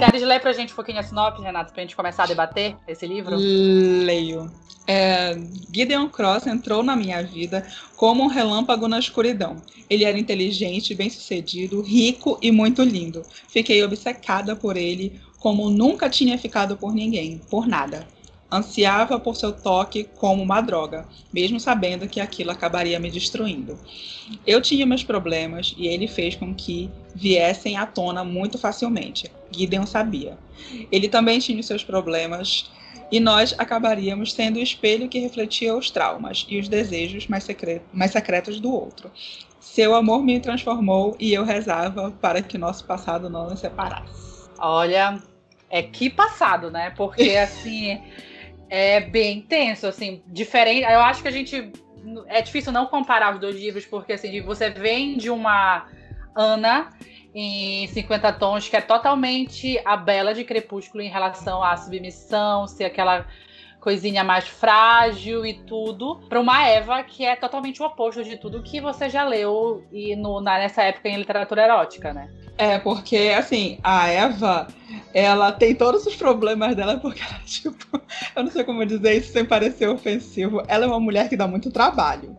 Queres 0.06 0.22
ler 0.22 0.40
pra 0.40 0.52
gente 0.52 0.72
um 0.72 0.76
pouquinho 0.76 0.98
a 0.98 1.02
sinopse, 1.02 1.42
Renato, 1.42 1.72
pra 1.72 1.82
gente 1.82 1.96
começar 1.96 2.24
a 2.24 2.26
debater 2.26 2.76
esse 2.86 3.06
livro? 3.06 3.36
Leio. 3.36 4.50
É, 4.86 5.38
Gideon 5.72 6.08
Cross 6.08 6.46
entrou 6.46 6.82
na 6.82 6.96
minha 6.96 7.22
vida 7.22 7.64
como 7.96 8.24
um 8.24 8.26
relâmpago 8.26 8.88
na 8.88 8.98
escuridão. 8.98 9.56
Ele 9.88 10.04
era 10.04 10.18
inteligente, 10.18 10.94
bem-sucedido, 10.94 11.80
rico 11.80 12.38
e 12.42 12.50
muito 12.50 12.82
lindo. 12.82 13.22
Fiquei 13.48 13.82
obcecada 13.84 14.56
por 14.56 14.76
ele 14.76 15.20
como 15.38 15.70
nunca 15.70 16.10
tinha 16.10 16.36
ficado 16.36 16.76
por 16.76 16.92
ninguém, 16.92 17.40
por 17.50 17.66
nada. 17.66 18.06
Ansiava 18.52 19.18
por 19.20 19.36
seu 19.36 19.52
toque 19.52 20.08
como 20.16 20.42
uma 20.42 20.60
droga, 20.60 21.06
mesmo 21.32 21.60
sabendo 21.60 22.08
que 22.08 22.20
aquilo 22.20 22.50
acabaria 22.50 22.98
me 22.98 23.10
destruindo. 23.10 23.78
Eu 24.46 24.60
tinha 24.60 24.86
meus 24.86 25.04
problemas 25.04 25.74
e 25.78 25.86
ele 25.86 26.08
fez 26.08 26.34
com 26.34 26.54
que 26.54 26.90
viessem 27.14 27.76
à 27.76 27.86
tona 27.86 28.24
muito 28.24 28.58
facilmente. 28.58 29.30
Gideon 29.50 29.86
sabia. 29.86 30.38
Ele 30.90 31.08
também 31.08 31.38
tinha 31.38 31.60
os 31.60 31.66
seus 31.66 31.84
problemas 31.84 32.70
e 33.10 33.18
nós 33.18 33.54
acabaríamos 33.58 34.32
sendo 34.32 34.56
o 34.56 34.62
espelho 34.62 35.08
que 35.08 35.18
refletia 35.18 35.76
os 35.76 35.90
traumas 35.90 36.46
e 36.48 36.58
os 36.58 36.68
desejos 36.68 37.26
mais, 37.26 37.44
secretos, 37.44 37.88
mais 37.92 38.12
secretos 38.12 38.60
do 38.60 38.72
outro. 38.72 39.10
Seu 39.58 39.94
amor 39.94 40.22
me 40.22 40.38
transformou 40.40 41.16
e 41.18 41.32
eu 41.32 41.44
rezava 41.44 42.10
para 42.10 42.40
que 42.40 42.56
nosso 42.56 42.84
passado 42.84 43.28
não 43.28 43.50
nos 43.50 43.60
separasse. 43.60 44.48
Olha, 44.58 45.20
é 45.68 45.82
que 45.82 46.08
passado, 46.08 46.70
né? 46.70 46.90
Porque 46.96 47.36
assim 47.36 48.00
é 48.70 49.00
bem 49.00 49.38
intenso, 49.38 49.86
assim, 49.86 50.22
diferente. 50.28 50.82
Eu 50.82 51.00
acho 51.00 51.20
que 51.20 51.28
a 51.28 51.32
gente. 51.32 51.72
É 52.28 52.40
difícil 52.40 52.72
não 52.72 52.86
comparar 52.86 53.34
os 53.34 53.40
dois 53.40 53.56
livros, 53.56 53.84
porque 53.84 54.14
assim, 54.14 54.40
você 54.40 54.70
vem 54.70 55.18
de 55.18 55.28
uma 55.28 55.86
Ana 56.34 56.88
em 57.34 57.86
50 57.88 58.32
tons, 58.34 58.68
que 58.68 58.76
é 58.76 58.80
totalmente 58.80 59.78
a 59.84 59.96
Bela 59.96 60.32
de 60.32 60.44
Crepúsculo 60.44 61.02
em 61.02 61.10
relação 61.10 61.62
à 61.62 61.76
submissão, 61.76 62.66
ser 62.66 62.84
aquela 62.84 63.26
coisinha 63.80 64.22
mais 64.22 64.46
frágil 64.46 65.44
e 65.44 65.54
tudo, 65.54 66.20
para 66.28 66.38
uma 66.40 66.66
Eva 66.66 67.02
que 67.02 67.24
é 67.24 67.34
totalmente 67.34 67.82
o 67.82 67.86
oposto 67.86 68.22
de 68.22 68.36
tudo 68.36 68.62
que 68.62 68.80
você 68.80 69.08
já 69.08 69.24
leu 69.24 69.86
e 69.90 70.14
no, 70.16 70.40
nessa 70.40 70.82
época 70.82 71.08
em 71.08 71.16
literatura 71.16 71.64
erótica, 71.64 72.12
né? 72.12 72.30
É, 72.60 72.78
porque 72.78 73.16
assim, 73.34 73.78
a 73.82 74.06
Eva, 74.08 74.66
ela 75.14 75.50
tem 75.50 75.74
todos 75.74 76.04
os 76.04 76.14
problemas 76.14 76.76
dela, 76.76 76.98
porque 76.98 77.22
ela, 77.22 77.40
tipo, 77.46 77.98
eu 78.36 78.44
não 78.44 78.50
sei 78.50 78.64
como 78.64 78.84
dizer 78.84 79.16
isso 79.16 79.32
sem 79.32 79.46
parecer 79.46 79.88
ofensivo. 79.88 80.62
Ela 80.68 80.84
é 80.84 80.86
uma 80.86 81.00
mulher 81.00 81.30
que 81.30 81.38
dá 81.38 81.48
muito 81.48 81.70
trabalho. 81.70 82.36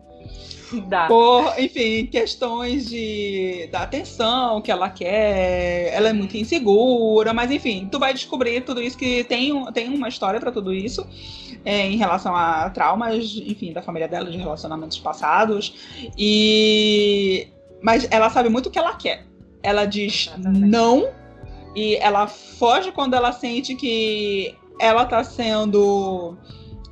Dá. 0.86 1.08
Por, 1.08 1.52
enfim, 1.58 2.06
questões 2.06 2.88
de 2.88 3.68
da 3.72 3.80
atenção 3.80 4.62
que 4.62 4.70
ela 4.70 4.88
quer, 4.88 5.92
ela 5.92 6.10
é 6.10 6.12
muito 6.12 6.36
insegura, 6.36 7.34
mas 7.34 7.50
enfim, 7.50 7.88
tu 7.90 7.98
vai 7.98 8.14
descobrir 8.14 8.60
tudo 8.60 8.80
isso 8.80 8.96
que 8.96 9.24
tem, 9.24 9.52
tem 9.72 9.92
uma 9.92 10.08
história 10.08 10.38
para 10.38 10.52
tudo 10.52 10.72
isso 10.72 11.04
é, 11.64 11.84
em 11.84 11.96
relação 11.96 12.34
a 12.36 12.70
traumas, 12.70 13.42
enfim, 13.44 13.72
da 13.72 13.82
família 13.82 14.06
dela, 14.06 14.30
de 14.30 14.38
relacionamentos 14.38 15.00
passados. 15.00 15.74
E 16.16 17.48
mas 17.82 18.06
ela 18.12 18.30
sabe 18.30 18.48
muito 18.48 18.68
o 18.68 18.70
que 18.70 18.78
ela 18.78 18.94
quer. 18.94 19.31
Ela 19.62 19.84
diz 19.84 20.28
Exatamente. 20.28 20.66
não 20.66 21.10
e 21.74 21.96
ela 21.96 22.26
foge 22.26 22.92
quando 22.92 23.14
ela 23.14 23.32
sente 23.32 23.74
que 23.74 24.54
ela 24.78 25.04
tá 25.06 25.24
sendo 25.24 26.36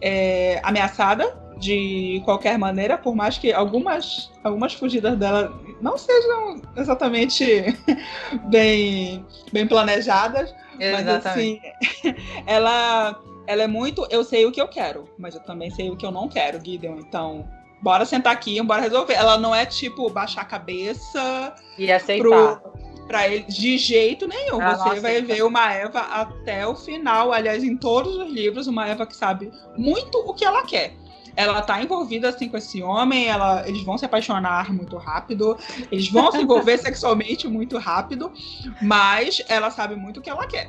é, 0.00 0.60
ameaçada 0.62 1.38
de 1.58 2.22
qualquer 2.24 2.58
maneira, 2.58 2.96
por 2.96 3.14
mais 3.14 3.36
que 3.36 3.52
algumas, 3.52 4.32
algumas 4.42 4.72
fugidas 4.72 5.16
dela 5.18 5.52
não 5.80 5.98
sejam 5.98 6.62
exatamente 6.74 7.76
bem, 8.48 9.24
bem 9.52 9.66
planejadas, 9.66 10.54
exatamente. 10.78 11.04
mas 11.04 11.26
assim, 11.26 11.60
ela, 12.46 13.20
ela 13.46 13.62
é 13.62 13.66
muito. 13.66 14.06
Eu 14.10 14.24
sei 14.24 14.46
o 14.46 14.52
que 14.52 14.60
eu 14.60 14.68
quero, 14.68 15.04
mas 15.18 15.34
eu 15.34 15.42
também 15.42 15.70
sei 15.70 15.90
o 15.90 15.96
que 15.96 16.06
eu 16.06 16.10
não 16.10 16.28
quero, 16.28 16.64
Gideon. 16.64 16.98
Então, 16.98 17.46
bora 17.82 18.04
sentar 18.04 18.32
aqui, 18.32 18.60
bora 18.62 18.80
resolver. 18.80 19.14
Ela 19.14 19.38
não 19.38 19.54
é 19.54 19.66
tipo 19.66 20.08
baixar 20.10 20.42
a 20.42 20.44
cabeça 20.44 21.54
e 21.78 21.90
aceitar. 21.90 22.22
Pro, 22.22 22.80
para 23.06 23.26
ele 23.26 23.42
de 23.42 23.76
jeito 23.76 24.28
nenhum. 24.28 24.60
Ah, 24.60 24.76
Você 24.76 25.00
vai 25.00 25.20
ver 25.20 25.42
uma 25.42 25.72
Eva 25.72 25.98
até 25.98 26.64
o 26.64 26.76
final, 26.76 27.32
aliás, 27.32 27.64
em 27.64 27.76
todos 27.76 28.16
os 28.16 28.30
livros, 28.30 28.68
uma 28.68 28.86
Eva 28.86 29.04
que 29.04 29.16
sabe 29.16 29.50
muito 29.76 30.16
o 30.18 30.32
que 30.32 30.44
ela 30.44 30.62
quer. 30.62 30.94
ela 31.34 31.60
tá 31.62 31.82
envolvida 31.82 32.28
assim 32.28 32.48
com 32.48 32.56
esse 32.56 32.82
homem, 32.82 33.26
ela, 33.26 33.66
eles 33.66 33.82
vão 33.82 33.98
se 33.98 34.04
apaixonar 34.04 34.72
muito 34.72 34.96
rápido, 34.96 35.58
eles 35.90 36.08
vão 36.08 36.30
se 36.30 36.38
envolver 36.38 36.78
sexualmente 36.78 37.48
muito 37.48 37.78
rápido, 37.78 38.32
mas 38.80 39.42
ela 39.48 39.70
sabe 39.70 39.96
muito 39.96 40.20
o 40.20 40.22
que 40.22 40.30
ela 40.30 40.46
quer. 40.46 40.68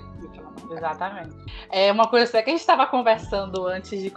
Exatamente. 0.75 1.35
É 1.69 1.91
uma 1.91 2.07
coisa 2.07 2.31
que 2.41 2.49
a 2.49 2.53
gente 2.53 2.59
estava 2.59 2.85
conversando 2.87 3.65
antes 3.67 3.91
de, 3.91 4.11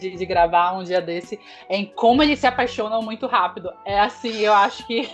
de, 0.00 0.16
de, 0.16 0.26
gravar 0.26 0.72
um 0.72 0.82
dia 0.82 1.00
desse, 1.00 1.38
é 1.68 1.76
em 1.76 1.86
como 1.86 2.22
eles 2.22 2.38
se 2.38 2.46
apaixonam 2.46 3.02
muito 3.02 3.26
rápido. 3.26 3.70
É 3.84 4.00
assim, 4.00 4.38
eu 4.40 4.52
acho 4.52 4.86
que 4.86 5.08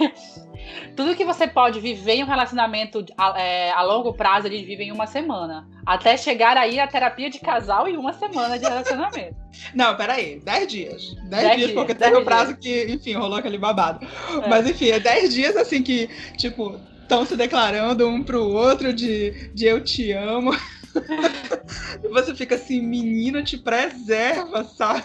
tudo 0.96 1.14
que 1.14 1.24
você 1.24 1.46
pode 1.46 1.80
viver 1.80 2.14
em 2.14 2.24
um 2.24 2.26
relacionamento 2.26 3.04
a, 3.16 3.40
é, 3.40 3.70
a 3.72 3.82
longo 3.82 4.12
prazo, 4.12 4.46
eles 4.46 4.62
vivem 4.62 4.88
em 4.88 4.92
uma 4.92 5.06
semana. 5.06 5.68
Até 5.84 6.16
chegar 6.16 6.56
aí 6.56 6.80
a 6.80 6.86
terapia 6.86 7.30
de 7.30 7.38
casal 7.38 7.86
em 7.86 7.96
uma 7.96 8.12
semana 8.12 8.58
de 8.58 8.64
relacionamento. 8.64 9.36
Não, 9.74 9.96
peraí, 9.96 10.40
10 10.40 10.68
dias. 10.68 11.16
10 11.24 11.56
dias, 11.56 11.72
porque 11.72 11.94
teve 11.94 12.16
o 12.16 12.24
prazo 12.24 12.56
que, 12.56 12.86
enfim, 12.90 13.12
rolou 13.14 13.38
aquele 13.38 13.58
babado. 13.58 14.06
É. 14.42 14.48
Mas 14.48 14.68
enfim, 14.68 14.90
é 14.90 15.00
10 15.00 15.32
dias 15.32 15.56
assim 15.56 15.82
que, 15.82 16.08
tipo, 16.36 16.78
estão 17.06 17.24
se 17.24 17.36
declarando 17.36 18.06
um 18.08 18.22
pro 18.22 18.44
outro 18.44 18.92
de, 18.92 19.50
de 19.54 19.64
eu 19.64 19.82
te 19.82 20.12
amo. 20.12 20.50
você 22.10 22.34
fica 22.34 22.54
assim, 22.54 22.80
menina, 22.80 23.42
te 23.42 23.56
preserva, 23.58 24.64
sabe? 24.64 25.04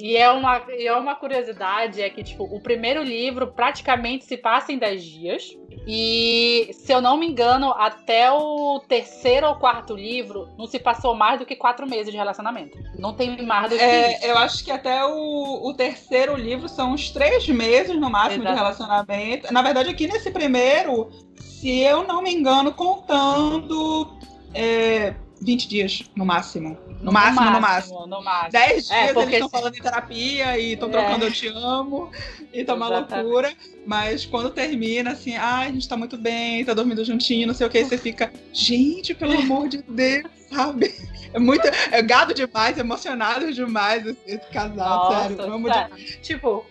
E 0.00 0.16
é 0.16 0.30
uma, 0.30 0.62
e 0.70 0.86
é 0.86 0.96
uma 0.96 1.14
curiosidade, 1.14 2.00
é 2.00 2.08
que, 2.08 2.22
tipo, 2.24 2.44
o 2.44 2.58
primeiro 2.58 3.02
livro 3.02 3.48
praticamente 3.48 4.24
se 4.24 4.36
passa 4.36 4.72
em 4.72 4.78
10 4.78 5.04
dias. 5.04 5.58
E, 5.86 6.70
se 6.72 6.92
eu 6.92 7.02
não 7.02 7.18
me 7.18 7.26
engano, 7.26 7.72
até 7.72 8.30
o 8.32 8.80
terceiro 8.88 9.46
ou 9.46 9.56
quarto 9.56 9.94
livro 9.94 10.48
não 10.56 10.66
se 10.66 10.78
passou 10.78 11.14
mais 11.14 11.38
do 11.38 11.44
que 11.44 11.54
quatro 11.54 11.86
meses 11.86 12.10
de 12.10 12.16
relacionamento. 12.16 12.78
Não 12.98 13.12
tem 13.12 13.42
mais 13.42 13.68
do 13.70 13.76
que 13.76 13.82
é, 13.82 14.14
isso. 14.14 14.24
Eu 14.24 14.38
acho 14.38 14.64
que 14.64 14.70
até 14.70 15.04
o, 15.04 15.68
o 15.68 15.74
terceiro 15.74 16.34
livro 16.34 16.68
são 16.68 16.92
uns 16.92 17.10
três 17.10 17.46
meses 17.48 17.94
no 17.94 18.08
máximo 18.08 18.42
Exato. 18.42 18.54
de 18.54 18.62
relacionamento. 18.62 19.52
Na 19.52 19.60
verdade, 19.60 19.90
aqui 19.90 20.06
nesse 20.06 20.30
primeiro, 20.30 21.10
se 21.38 21.78
eu 21.80 22.06
não 22.06 22.22
me 22.22 22.32
engano, 22.32 22.72
contando 22.72 24.18
é, 24.54 25.14
20 25.40 25.68
dias, 25.68 26.04
no 26.14 26.26
máximo. 26.26 26.76
No, 27.00 27.10
máximo, 27.10 27.50
no 27.50 27.60
máximo. 27.60 28.06
No 28.06 28.22
máximo. 28.22 28.52
10 28.52 28.70
é, 28.70 28.74
dias 28.74 28.90
é, 28.90 29.22
eles 29.22 29.32
estão 29.32 29.48
falando 29.48 29.74
em 29.74 29.80
terapia 29.80 30.58
e 30.58 30.72
estão 30.74 30.88
é. 30.88 30.92
trocando 30.92 31.24
eu 31.24 31.32
te 31.32 31.48
amo 31.48 32.10
e 32.52 32.62
tá 32.62 32.74
uma 32.74 32.88
loucura. 32.88 33.52
Mas 33.86 34.26
quando 34.26 34.50
termina, 34.50 35.12
assim, 35.12 35.36
ah, 35.36 35.60
a 35.60 35.66
gente 35.66 35.88
tá 35.88 35.96
muito 35.96 36.18
bem, 36.18 36.64
tá 36.64 36.74
dormindo 36.74 37.04
juntinho, 37.04 37.46
não 37.46 37.54
sei 37.54 37.66
o 37.66 37.70
que, 37.70 37.82
você 37.82 37.96
fica, 37.96 38.30
gente, 38.52 39.14
pelo 39.14 39.32
amor 39.32 39.68
de 39.68 39.82
Deus, 39.82 40.28
sabe? 40.52 40.94
É 41.32 41.38
muito. 41.38 41.66
É 41.90 42.02
gado 42.02 42.34
demais, 42.34 42.76
emocionado 42.76 43.52
demais 43.52 44.04
esse, 44.26 44.46
casal, 44.50 44.76
Nossa, 44.76 45.28
sério. 45.28 45.54
Amo 45.54 45.70
demais. 45.70 46.18
Tipo, 46.22 46.66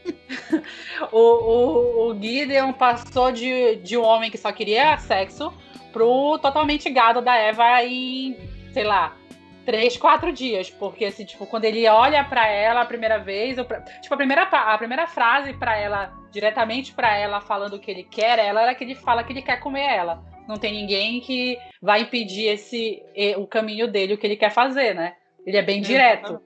o, 1.12 1.18
o, 1.18 2.12
o 2.12 2.22
Gideon 2.22 2.74
passou 2.74 3.32
de, 3.32 3.78
de 3.78 3.98
um 3.98 4.04
homem 4.04 4.30
que 4.30 4.38
só 4.38 4.52
queria 4.52 4.98
sexo 5.00 5.52
pro 5.92 6.38
totalmente 6.40 6.90
gado 6.90 7.22
da 7.22 7.36
Eva 7.36 7.84
em, 7.84 8.38
sei 8.74 8.84
lá, 8.84 9.16
três, 9.66 9.98
quatro 9.98 10.32
dias. 10.32 10.70
Porque, 10.70 11.06
assim, 11.06 11.26
tipo, 11.26 11.46
quando 11.46 11.66
ele 11.66 11.88
olha 11.88 12.24
para 12.24 12.48
ela 12.48 12.82
a 12.82 12.86
primeira 12.86 13.20
vez, 13.20 13.58
eu, 13.58 13.66
tipo, 14.02 14.14
a 14.14 14.18
primeira, 14.18 14.44
a 14.44 14.78
primeira 14.78 15.08
frase 15.08 15.54
para 15.54 15.78
ela, 15.78 16.14
diretamente 16.32 16.92
para 16.94 17.16
ela, 17.16 17.42
falando 17.42 17.76
o 17.76 17.80
que 17.80 17.92
ele 17.92 18.04
quer, 18.04 18.40
ela 18.40 18.64
era 18.64 18.76
que 18.76 18.84
ele 18.84 18.96
fala 18.96 19.24
que 19.24 19.34
ele 19.34 19.42
quer 19.42 19.60
comer 19.60 19.86
ela. 19.86 20.24
Não 20.48 20.58
tem 20.58 20.74
ninguém 20.74 21.22
que 21.22 21.60
vai 21.80 22.02
impedir 22.02 22.48
esse 22.48 23.04
o 23.38 23.46
caminho 23.46 23.88
dele, 23.88 24.16
o 24.16 24.18
que 24.18 24.26
ele 24.26 24.36
quer 24.36 24.50
fazer, 24.50 24.96
né? 24.96 25.14
Ele 25.46 25.58
é 25.58 25.62
bem 25.62 25.82
direto. 25.82 26.42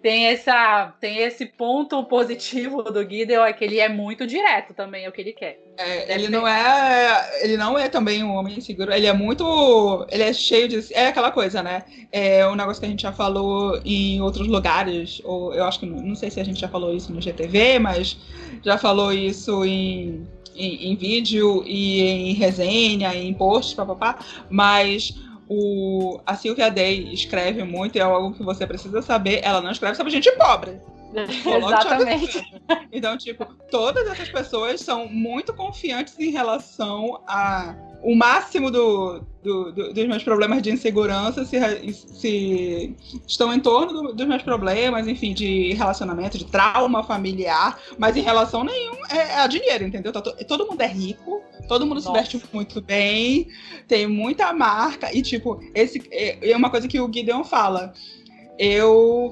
Tem, 0.00 0.26
essa, 0.26 0.94
tem 1.00 1.18
esse 1.18 1.46
ponto 1.46 2.02
positivo 2.04 2.82
do 2.82 3.08
Gideon, 3.08 3.44
é 3.44 3.52
que 3.52 3.64
ele 3.64 3.78
é 3.78 3.88
muito 3.88 4.26
direto 4.26 4.72
também, 4.72 5.04
é 5.04 5.08
o 5.08 5.12
que 5.12 5.20
ele 5.20 5.32
quer. 5.32 5.61
É, 5.76 6.14
ele 6.14 6.28
não 6.28 6.46
é. 6.46 7.42
Ele 7.42 7.56
não 7.56 7.78
é 7.78 7.88
também 7.88 8.22
um 8.22 8.34
homem 8.34 8.58
inseguro. 8.58 8.92
Ele 8.92 9.06
é 9.06 9.12
muito. 9.12 10.06
Ele 10.10 10.22
é 10.22 10.32
cheio 10.32 10.68
de. 10.68 10.92
É 10.92 11.08
aquela 11.08 11.30
coisa, 11.30 11.62
né? 11.62 11.82
É 12.10 12.46
um 12.46 12.54
negócio 12.54 12.80
que 12.80 12.86
a 12.86 12.90
gente 12.90 13.02
já 13.02 13.12
falou 13.12 13.80
em 13.84 14.20
outros 14.20 14.46
lugares. 14.46 15.20
Ou 15.24 15.54
eu 15.54 15.64
acho 15.64 15.80
que. 15.80 15.86
Não 15.86 16.14
sei 16.14 16.30
se 16.30 16.40
a 16.40 16.44
gente 16.44 16.60
já 16.60 16.68
falou 16.68 16.94
isso 16.94 17.12
no 17.12 17.20
GTV, 17.20 17.78
mas 17.78 18.16
já 18.64 18.76
falou 18.78 19.12
isso 19.12 19.64
em. 19.64 20.26
Em, 20.54 20.92
em 20.92 20.96
vídeo 20.96 21.64
e 21.64 22.02
em 22.02 22.34
resenha, 22.34 23.14
em 23.14 23.32
posts, 23.32 23.72
papapá, 23.72 24.18
mas 24.50 25.14
o, 25.48 26.20
a 26.26 26.34
Silvia 26.34 26.70
Day 26.70 27.08
escreve 27.10 27.64
muito, 27.64 27.96
e 27.96 28.00
é 28.00 28.02
algo 28.02 28.34
que 28.34 28.42
você 28.42 28.66
precisa 28.66 29.00
saber, 29.00 29.40
ela 29.42 29.62
não 29.62 29.70
escreve 29.70 29.96
sobre 29.96 30.12
gente 30.12 30.30
pobre. 30.32 30.78
Exatamente. 31.46 32.42
Então, 32.90 33.16
tipo, 33.16 33.44
todas 33.70 34.06
essas 34.08 34.28
pessoas 34.28 34.80
são 34.80 35.08
muito 35.08 35.52
confiantes 35.54 36.18
em 36.18 36.30
relação 36.30 37.22
a 37.26 37.74
o 38.02 38.16
máximo 38.16 38.70
do, 38.70 39.20
do, 39.42 39.72
do, 39.72 39.92
dos 39.94 40.06
meus 40.08 40.24
problemas 40.24 40.60
de 40.60 40.70
insegurança 40.70 41.44
se, 41.44 41.56
se 41.92 42.96
estão 43.26 43.54
em 43.54 43.60
torno 43.60 43.92
do, 43.92 44.12
dos 44.12 44.26
meus 44.26 44.42
problemas, 44.42 45.06
enfim, 45.06 45.32
de 45.32 45.72
relacionamento, 45.74 46.36
de 46.36 46.44
trauma 46.44 47.04
familiar, 47.04 47.78
mas 47.96 48.16
em 48.16 48.20
relação 48.20 48.64
nenhum 48.64 48.96
é, 49.08 49.16
é 49.16 49.40
a 49.40 49.46
dinheiro, 49.46 49.84
entendeu? 49.84 50.12
Tá 50.12 50.20
todo 50.20 50.66
mundo 50.66 50.80
é 50.80 50.88
rico, 50.88 51.40
todo 51.68 51.86
mundo 51.86 52.02
Nossa. 52.02 52.08
se 52.08 52.12
veste 52.12 52.42
muito 52.52 52.80
bem, 52.80 53.48
tem 53.86 54.06
muita 54.06 54.52
marca, 54.52 55.16
e 55.16 55.22
tipo, 55.22 55.60
esse 55.72 56.02
é, 56.10 56.50
é 56.50 56.56
uma 56.56 56.70
coisa 56.70 56.88
que 56.88 57.00
o 57.00 57.12
Gideon 57.12 57.44
fala. 57.44 57.92
Eu 58.58 59.30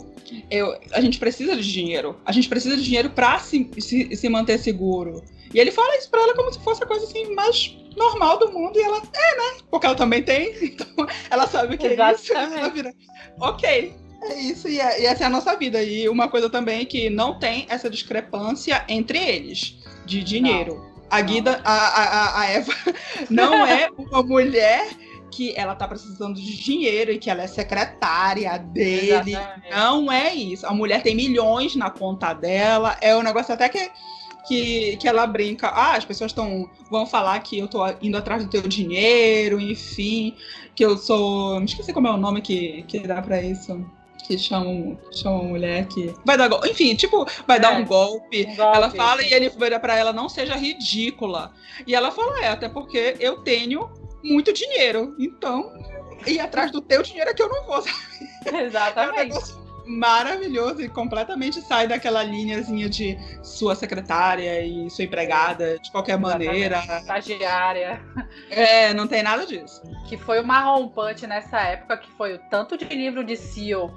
eu, 0.50 0.78
a 0.92 1.00
gente 1.00 1.18
precisa 1.18 1.56
de 1.56 1.72
dinheiro. 1.72 2.16
A 2.24 2.33
gente 2.33 2.48
precisa 2.48 2.76
de 2.76 2.85
dinheiro 2.85 3.11
para 3.11 3.38
se, 3.38 3.68
se, 3.78 4.14
se, 4.14 4.28
manter 4.28 4.59
seguro. 4.59 5.22
E 5.52 5.59
ele 5.59 5.72
fala 5.72 5.96
isso 5.96 6.09
pra 6.11 6.20
ela 6.20 6.35
como 6.35 6.52
se 6.52 6.61
fosse 6.61 6.83
a 6.83 6.87
coisa 6.87 7.04
assim 7.04 7.35
mais 7.35 7.76
normal 7.96 8.38
do 8.38 8.52
mundo. 8.52 8.78
E 8.78 8.83
ela, 8.83 8.98
é, 8.98 9.37
né? 9.37 9.61
Porque 9.70 9.87
ela 9.87 9.96
também 9.96 10.22
tem. 10.22 10.54
Então 10.62 11.06
ela 11.30 11.46
sabe 11.46 11.74
o 11.74 11.78
que 11.78 11.87
Exatamente. 11.87 12.33
é 12.33 12.44
isso. 12.44 12.59
Ela 12.59 12.68
vira, 12.68 12.94
ok, 13.40 13.94
é 14.22 14.40
isso. 14.40 14.68
E, 14.68 14.80
é, 14.80 15.02
e 15.02 15.06
essa 15.06 15.24
é 15.24 15.26
a 15.26 15.30
nossa 15.30 15.56
vida. 15.56 15.83
E 15.83 16.09
uma 16.09 16.28
coisa 16.28 16.48
também 16.48 16.87
que 16.87 17.11
não 17.11 17.38
tem 17.38 17.66
essa 17.68 17.90
discrepância 17.90 18.85
entre 18.88 19.18
eles 19.18 19.78
de 20.06 20.22
dinheiro. 20.22 20.74
Não. 20.74 20.90
A 21.11 21.20
Guida, 21.22 21.61
a, 21.64 21.72
a, 21.72 22.40
a 22.40 22.46
Eva, 22.46 22.72
não 23.28 23.66
é 23.66 23.90
uma 23.98 24.22
mulher 24.22 24.87
que 25.30 25.54
ela 25.56 25.74
tá 25.74 25.86
precisando 25.86 26.34
de 26.34 26.56
dinheiro 26.56 27.12
e 27.12 27.18
que 27.18 27.30
ela 27.30 27.42
é 27.42 27.46
secretária 27.46 28.58
dele. 28.58 29.32
Exatamente. 29.32 29.70
Não 29.70 30.12
é 30.12 30.34
isso. 30.34 30.66
A 30.66 30.74
mulher 30.74 31.02
tem 31.02 31.14
milhões 31.14 31.76
na 31.76 31.90
conta 31.90 32.32
dela. 32.32 32.96
É 33.00 33.16
um 33.16 33.22
negócio 33.22 33.54
até 33.54 33.68
que 33.68 33.90
que, 34.46 34.96
que 34.96 35.08
ela 35.08 35.26
brinca, 35.26 35.68
ah, 35.68 35.96
as 35.96 36.04
pessoas 36.04 36.30
estão 36.30 36.68
vão 36.90 37.06
falar 37.06 37.38
que 37.40 37.58
eu 37.58 37.68
tô 37.68 37.80
indo 38.02 38.16
atrás 38.16 38.42
do 38.42 38.50
teu 38.50 38.62
dinheiro, 38.62 39.60
enfim, 39.60 40.34
que 40.74 40.84
eu 40.84 40.96
sou, 40.96 41.60
me 41.60 41.66
esqueci 41.66 41.92
como 41.92 42.08
é 42.08 42.10
o 42.10 42.16
nome 42.16 42.40
que, 42.40 42.82
que 42.88 42.98
dá 43.00 43.22
para 43.22 43.40
isso. 43.42 43.84
Que 44.26 44.38
chamam, 44.38 44.98
chamam 45.10 45.44
mulher 45.44 45.86
que. 45.88 46.14
Vai 46.24 46.36
dar 46.36 46.46
golpe. 46.46 46.70
Enfim, 46.70 46.94
tipo, 46.94 47.26
vai 47.48 47.56
é, 47.56 47.60
dar 47.60 47.72
um 47.72 47.84
golpe. 47.84 48.42
um 48.42 48.54
golpe. 48.54 48.76
Ela 48.76 48.90
fala 48.90 49.22
e 49.22 49.32
ele 49.32 49.48
vira 49.48 49.80
pra 49.80 49.96
ela, 49.96 50.12
não 50.12 50.28
seja 50.28 50.54
ridícula. 50.54 51.52
E 51.86 51.94
ela 51.94 52.12
fala, 52.12 52.44
é, 52.44 52.48
até 52.48 52.68
porque 52.68 53.16
eu 53.18 53.38
tenho 53.38 53.90
muito 54.22 54.52
dinheiro. 54.52 55.14
Então, 55.18 55.72
ir 56.26 56.40
atrás 56.40 56.70
do 56.70 56.80
teu 56.80 57.02
dinheiro 57.02 57.30
é 57.30 57.35
que 57.35 57.42
eu 57.42 57.48
não 57.48 57.64
vou, 57.64 57.83
sabe? 57.83 57.96
Exatamente. 58.64 59.37
É 59.37 59.56
um 59.56 59.70
maravilhoso 59.98 60.80
e 60.83 60.88
completamente 60.88 61.61
sai 61.61 61.88
daquela 61.88 62.22
linhazinha 62.22 62.88
de 62.88 63.18
sua 63.42 63.74
secretária 63.74 64.62
e 64.64 64.88
sua 64.88 65.04
empregada, 65.04 65.78
de 65.78 65.90
qualquer 65.90 66.18
maneira. 66.18 66.78
Estagiária. 66.78 68.00
É, 68.50 68.94
não 68.94 69.09
tem 69.09 69.22
nada 69.22 69.44
disso. 69.44 69.83
Que 70.09 70.16
foi 70.16 70.40
uma 70.40 70.61
rompante 70.61 71.26
nessa 71.26 71.61
época, 71.61 71.96
que 71.96 72.11
foi 72.12 72.35
o 72.35 72.38
tanto 72.50 72.76
de 72.76 72.85
livro 72.85 73.24
de 73.24 73.37
CEO 73.37 73.92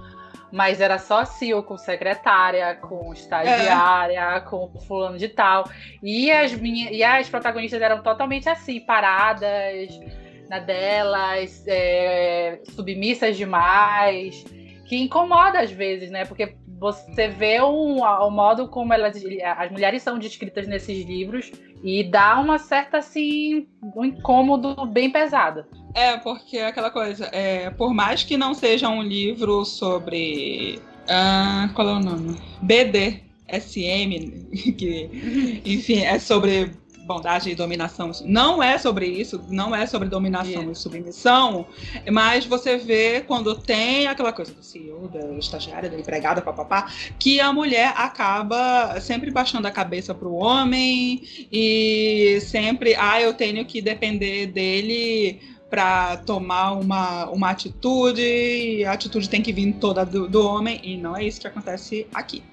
mas 0.53 0.79
era 0.79 0.99
só 0.99 1.25
CEO 1.25 1.63
com 1.63 1.75
secretária, 1.79 2.75
com 2.75 3.11
estagiária, 3.11 4.35
é. 4.35 4.39
com 4.39 4.69
fulano 4.81 5.17
de 5.17 5.27
tal. 5.27 5.67
E 6.03 6.31
as, 6.31 6.53
minha, 6.53 6.91
e 6.91 7.03
as 7.03 7.27
protagonistas 7.27 7.81
eram 7.81 8.03
totalmente 8.03 8.47
assim, 8.47 8.79
paradas 8.79 9.99
na 10.47 10.59
delas, 10.59 11.63
é, 11.65 12.59
submissas 12.69 13.35
demais, 13.35 14.45
que 14.85 14.95
incomoda 14.95 15.59
às 15.59 15.71
vezes, 15.71 16.11
né? 16.11 16.25
Porque 16.25 16.55
você 16.79 17.29
vê 17.29 17.61
um, 17.61 18.01
o 18.01 18.29
modo 18.29 18.67
como 18.67 18.93
elas, 18.93 19.15
as 19.57 19.71
mulheres 19.71 20.03
são 20.03 20.19
descritas 20.19 20.67
nesses 20.67 21.05
livros 21.05 21.51
e 21.83 22.03
dá 22.03 22.39
uma 22.39 22.57
certa, 22.57 22.97
assim, 22.97 23.67
um 23.95 24.05
incômodo 24.05 24.85
bem 24.85 25.09
pesado. 25.09 25.65
É, 25.93 26.17
porque 26.17 26.57
é 26.57 26.67
aquela 26.67 26.89
coisa, 26.89 27.29
é, 27.31 27.69
por 27.69 27.93
mais 27.93 28.23
que 28.23 28.35
não 28.35 28.53
seja 28.53 28.89
um 28.89 29.01
livro 29.01 29.63
sobre. 29.63 30.79
Ah, 31.07 31.69
qual 31.75 31.89
é 31.89 31.93
o 31.93 31.99
nome? 31.99 32.37
BDSM, 32.61 34.47
que, 34.77 35.61
enfim, 35.65 35.99
é 35.99 36.17
sobre 36.17 36.71
bondade 37.05 37.49
e 37.49 37.55
dominação. 37.55 38.11
Não 38.25 38.61
é 38.61 38.77
sobre 38.77 39.05
isso, 39.05 39.43
não 39.49 39.75
é 39.75 39.85
sobre 39.85 40.07
dominação 40.09 40.71
e 40.71 40.75
submissão, 40.75 41.65
mas 42.11 42.45
você 42.45 42.77
vê 42.77 43.21
quando 43.21 43.55
tem 43.55 44.07
aquela 44.07 44.31
coisa 44.31 44.53
do 44.53 44.63
CEO, 44.63 45.07
da 45.07 45.33
estagiária, 45.37 45.89
da 45.89 45.99
empregada, 45.99 46.41
papapá, 46.41 46.91
que 47.19 47.39
a 47.39 47.51
mulher 47.51 47.93
acaba 47.95 48.99
sempre 48.99 49.31
baixando 49.31 49.67
a 49.67 49.71
cabeça 49.71 50.13
para 50.13 50.27
o 50.27 50.35
homem 50.35 51.21
e 51.51 52.39
sempre, 52.41 52.95
ah, 52.95 53.21
eu 53.21 53.33
tenho 53.33 53.65
que 53.65 53.81
depender 53.81 54.47
dele 54.47 55.39
para 55.69 56.17
tomar 56.17 56.73
uma, 56.73 57.27
uma 57.31 57.49
atitude, 57.49 58.21
e 58.21 58.85
a 58.85 58.93
atitude 58.93 59.27
tem 59.27 59.41
que 59.41 59.51
vir 59.51 59.73
toda 59.73 60.05
do, 60.05 60.27
do 60.27 60.45
homem, 60.45 60.79
e 60.83 60.95
não 60.97 61.17
é 61.17 61.25
isso 61.25 61.41
que 61.41 61.47
acontece 61.47 62.05
aqui. 62.13 62.43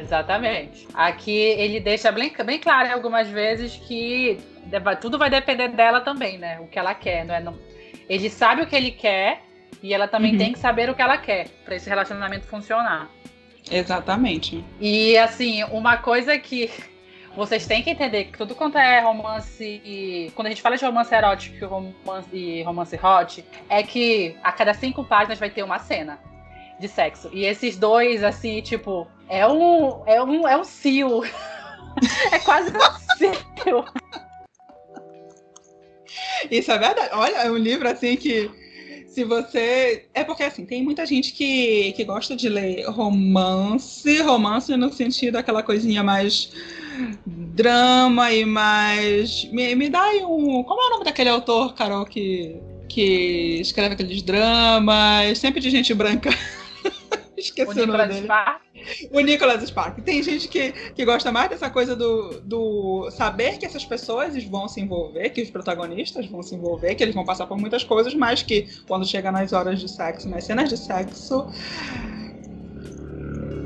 Exatamente. 0.00 0.88
Aqui 0.92 1.30
ele 1.30 1.80
deixa 1.80 2.10
bem, 2.10 2.32
bem 2.44 2.58
claro 2.58 2.92
algumas 2.92 3.28
vezes 3.28 3.76
que 3.76 4.38
tudo 5.00 5.18
vai 5.18 5.30
depender 5.30 5.68
dela 5.68 6.00
também, 6.00 6.38
né? 6.38 6.58
O 6.60 6.66
que 6.66 6.78
ela 6.78 6.94
quer, 6.94 7.24
não 7.24 7.34
é? 7.34 7.40
Não... 7.40 7.56
Ele 8.08 8.28
sabe 8.28 8.62
o 8.62 8.66
que 8.66 8.74
ele 8.74 8.90
quer 8.90 9.42
e 9.82 9.94
ela 9.94 10.08
também 10.08 10.32
uhum. 10.32 10.38
tem 10.38 10.52
que 10.52 10.58
saber 10.58 10.90
o 10.90 10.94
que 10.94 11.02
ela 11.02 11.16
quer 11.16 11.48
para 11.64 11.76
esse 11.76 11.88
relacionamento 11.88 12.46
funcionar. 12.46 13.08
Exatamente. 13.70 14.64
E 14.80 15.16
assim, 15.16 15.62
uma 15.64 15.96
coisa 15.96 16.36
que 16.38 16.70
vocês 17.36 17.66
têm 17.66 17.82
que 17.82 17.90
entender 17.90 18.24
que 18.24 18.38
tudo 18.38 18.54
quanto 18.54 18.78
é 18.78 19.00
romance 19.00 19.80
e. 19.84 20.32
Quando 20.34 20.48
a 20.48 20.50
gente 20.50 20.62
fala 20.62 20.76
de 20.76 20.84
romance 20.84 21.14
erótico 21.14 21.56
e 21.56 21.64
romance, 21.66 22.28
e 22.32 22.62
romance 22.62 22.96
hot, 22.96 23.44
é 23.68 23.82
que 23.82 24.36
a 24.42 24.52
cada 24.52 24.74
cinco 24.74 25.04
páginas 25.04 25.38
vai 25.38 25.50
ter 25.50 25.62
uma 25.62 25.78
cena 25.78 26.18
de 26.78 26.88
sexo. 26.88 27.30
E 27.32 27.44
esses 27.44 27.76
dois, 27.76 28.22
assim, 28.22 28.60
tipo, 28.60 29.06
é 29.28 29.46
um. 29.46 30.02
É 30.06 30.22
um, 30.22 30.48
é 30.48 30.56
um 30.56 30.64
cio. 30.64 31.22
é 32.32 32.38
quase 32.40 32.70
um 32.70 33.16
cio. 33.16 33.84
Isso 36.50 36.70
é 36.70 36.78
verdade. 36.78 37.10
Olha, 37.12 37.36
é 37.36 37.50
um 37.50 37.56
livro 37.56 37.88
assim 37.88 38.16
que. 38.16 38.50
Se 39.06 39.24
você. 39.24 40.06
É 40.12 40.24
porque 40.24 40.42
assim, 40.42 40.66
tem 40.66 40.82
muita 40.82 41.06
gente 41.06 41.32
que, 41.32 41.92
que 41.92 42.04
gosta 42.04 42.34
de 42.34 42.48
ler 42.48 42.84
romance, 42.88 44.20
romance 44.20 44.76
no 44.76 44.92
sentido 44.92 45.36
aquela 45.36 45.62
coisinha 45.62 46.02
mais 46.02 46.50
drama 47.26 48.32
e 48.32 48.44
mais. 48.44 49.44
Me, 49.52 49.74
me 49.74 49.88
dá 49.88 50.02
aí 50.02 50.24
um. 50.24 50.62
Como 50.64 50.82
é 50.82 50.86
o 50.86 50.90
nome 50.90 51.04
daquele 51.04 51.30
autor, 51.30 51.74
Carol, 51.74 52.04
que, 52.04 52.56
que 52.88 53.60
escreve 53.60 53.94
aqueles 53.94 54.20
dramas, 54.22 55.38
sempre 55.38 55.60
de 55.60 55.70
gente 55.70 55.94
branca? 55.94 56.30
Esqueci 57.38 57.80
o, 57.80 57.82
o 57.82 57.86
nome 57.86 58.06
dele. 58.06 58.24
Spark. 58.24 58.60
O 59.10 59.20
Nicholas 59.20 59.62
Spark. 59.62 60.00
Tem 60.02 60.22
gente 60.22 60.48
que, 60.48 60.72
que 60.72 61.04
gosta 61.04 61.30
mais 61.30 61.50
dessa 61.50 61.70
coisa 61.70 61.94
do, 61.94 62.40
do 62.40 63.10
saber 63.10 63.58
que 63.58 63.66
essas 63.66 63.84
pessoas 63.84 64.42
vão 64.44 64.68
se 64.68 64.80
envolver, 64.80 65.30
que 65.30 65.42
os 65.42 65.50
protagonistas 65.50 66.26
vão 66.26 66.42
se 66.42 66.54
envolver, 66.54 66.94
que 66.94 67.02
eles 67.02 67.14
vão 67.14 67.24
passar 67.24 67.46
por 67.46 67.58
muitas 67.58 67.84
coisas, 67.84 68.14
mas 68.14 68.42
que 68.42 68.68
quando 68.86 69.06
chega 69.06 69.30
nas 69.30 69.52
horas 69.52 69.80
de 69.80 69.88
sexo, 69.88 70.28
nas 70.28 70.44
cenas 70.44 70.68
de 70.68 70.76
sexo, 70.76 71.46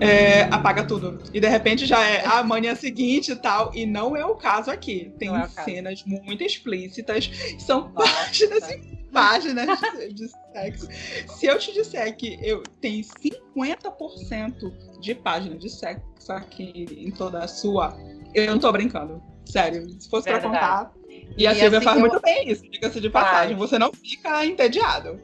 é, 0.00 0.42
apaga 0.44 0.84
tudo. 0.84 1.18
E 1.32 1.40
de 1.40 1.48
repente 1.48 1.86
já 1.86 2.04
é 2.04 2.24
a 2.24 2.42
manhã 2.42 2.74
seguinte 2.74 3.32
e 3.32 3.36
tal. 3.36 3.72
E 3.74 3.86
não 3.86 4.16
é 4.16 4.24
o 4.24 4.34
caso 4.34 4.70
aqui. 4.70 5.12
Tem 5.18 5.34
é 5.34 5.48
cenas 5.48 6.04
muito 6.04 6.42
explícitas. 6.42 7.30
São 7.58 7.90
Nossa. 7.90 8.12
páginas 8.12 8.70
e 8.70 8.98
páginas 9.12 9.80
de 10.14 10.28
sexo. 10.52 10.88
Se 11.36 11.46
eu 11.46 11.58
te 11.58 11.72
disser 11.72 12.16
que 12.16 12.38
eu 12.42 12.62
tenho 12.80 13.02
50% 13.02 15.00
de 15.00 15.14
página 15.14 15.56
de 15.56 15.68
sexo 15.68 16.32
aqui 16.32 16.86
em 16.90 17.10
toda 17.10 17.40
a 17.40 17.48
sua, 17.48 17.96
eu 18.34 18.46
não 18.52 18.58
tô 18.58 18.70
brincando. 18.72 19.22
Sério. 19.44 19.88
Se 19.98 20.08
fosse 20.10 20.30
Verdade. 20.30 20.48
pra 20.48 20.60
contar. 20.60 20.92
E, 21.08 21.42
e 21.44 21.46
a 21.46 21.54
Silvia 21.54 21.78
assim, 21.78 21.84
faz 21.84 21.96
eu... 21.96 22.00
muito 22.00 22.20
bem 22.20 22.50
isso, 22.50 22.62
diga-se 22.70 23.00
de 23.00 23.08
passagem. 23.08 23.56
Faz. 23.56 23.70
Você 23.70 23.78
não 23.78 23.92
fica 23.92 24.44
entediado. 24.44 25.20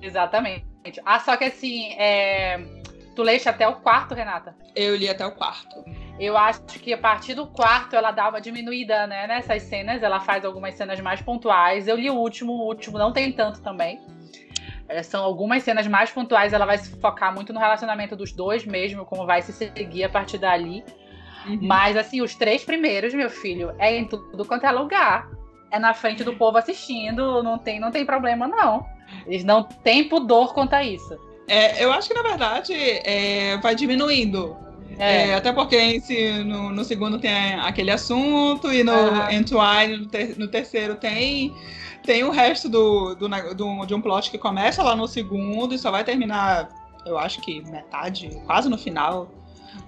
Exatamente. 0.00 0.64
Ah, 1.04 1.20
só 1.20 1.36
que 1.36 1.44
assim, 1.44 1.92
é 1.92 2.81
Tu 3.14 3.22
leste 3.22 3.48
até 3.48 3.68
o 3.68 3.76
quarto, 3.76 4.14
Renata? 4.14 4.54
Eu 4.74 4.96
li 4.96 5.08
até 5.08 5.26
o 5.26 5.32
quarto. 5.32 5.84
Eu 6.18 6.36
acho 6.36 6.62
que 6.62 6.92
a 6.92 6.98
partir 6.98 7.34
do 7.34 7.46
quarto 7.46 7.94
ela 7.94 8.10
dá 8.10 8.28
uma 8.28 8.40
diminuída, 8.40 9.06
né, 9.06 9.26
nessas 9.26 9.62
cenas. 9.62 10.02
Ela 10.02 10.20
faz 10.20 10.44
algumas 10.44 10.74
cenas 10.74 11.00
mais 11.00 11.20
pontuais. 11.20 11.88
Eu 11.88 11.96
li 11.96 12.08
o 12.08 12.14
último, 12.14 12.52
o 12.52 12.66
último 12.66 12.98
não 12.98 13.12
tem 13.12 13.32
tanto 13.32 13.60
também. 13.60 14.00
É, 14.88 15.02
são 15.02 15.24
algumas 15.24 15.62
cenas 15.62 15.86
mais 15.86 16.10
pontuais. 16.10 16.52
Ela 16.52 16.64
vai 16.64 16.78
se 16.78 16.98
focar 17.00 17.34
muito 17.34 17.52
no 17.52 17.60
relacionamento 17.60 18.16
dos 18.16 18.32
dois 18.32 18.64
mesmo, 18.64 19.04
como 19.04 19.26
vai 19.26 19.42
se 19.42 19.52
seguir 19.52 20.04
a 20.04 20.08
partir 20.08 20.38
dali. 20.38 20.84
Uhum. 21.46 21.58
Mas, 21.62 21.96
assim, 21.96 22.22
os 22.22 22.34
três 22.34 22.64
primeiros, 22.64 23.12
meu 23.12 23.28
filho, 23.28 23.74
é 23.78 23.94
em 23.94 24.06
tudo 24.06 24.44
quanto 24.44 24.64
é 24.64 24.70
lugar. 24.70 25.28
É 25.70 25.78
na 25.78 25.94
frente 25.94 26.22
do 26.22 26.34
povo 26.34 26.58
assistindo, 26.58 27.42
não 27.42 27.58
tem, 27.58 27.80
não 27.80 27.90
tem 27.90 28.04
problema, 28.04 28.46
não. 28.46 28.86
Eles 29.26 29.42
não 29.42 29.62
têm 29.64 30.08
pudor 30.08 30.52
quanto 30.54 30.74
a 30.74 30.84
isso. 30.84 31.18
É, 31.48 31.84
eu 31.84 31.92
acho 31.92 32.08
que, 32.08 32.14
na 32.14 32.22
verdade, 32.22 32.72
é, 32.74 33.56
vai 33.58 33.74
diminuindo. 33.74 34.56
É. 34.98 35.30
É, 35.30 35.34
até 35.34 35.52
porque 35.52 36.00
no, 36.44 36.70
no, 36.70 36.84
segundo 36.84 37.18
tem 37.18 37.54
aquele 37.54 37.90
assunto, 37.90 38.72
e 38.72 38.84
no 38.84 38.92
uhum. 38.92 39.30
Entwine, 39.30 39.96
no, 39.96 40.06
ter, 40.06 40.38
no, 40.38 40.48
terceiro, 40.48 40.96
tem, 40.96 41.54
tem 42.04 42.24
o 42.24 42.30
resto 42.30 42.68
do, 42.68 43.14
do, 43.14 43.28
do, 43.54 43.86
de 43.86 43.94
um 43.94 44.00
plot 44.00 44.30
que 44.30 44.38
começa 44.38 44.82
lá 44.82 44.94
no 44.94 45.08
segundo 45.08 45.74
e 45.74 45.78
só 45.78 45.90
vai 45.90 46.04
terminar, 46.04 46.68
eu 47.06 47.18
acho 47.18 47.40
que 47.40 47.62
metade, 47.70 48.30
quase 48.46 48.68
no 48.68 48.78
final 48.78 49.28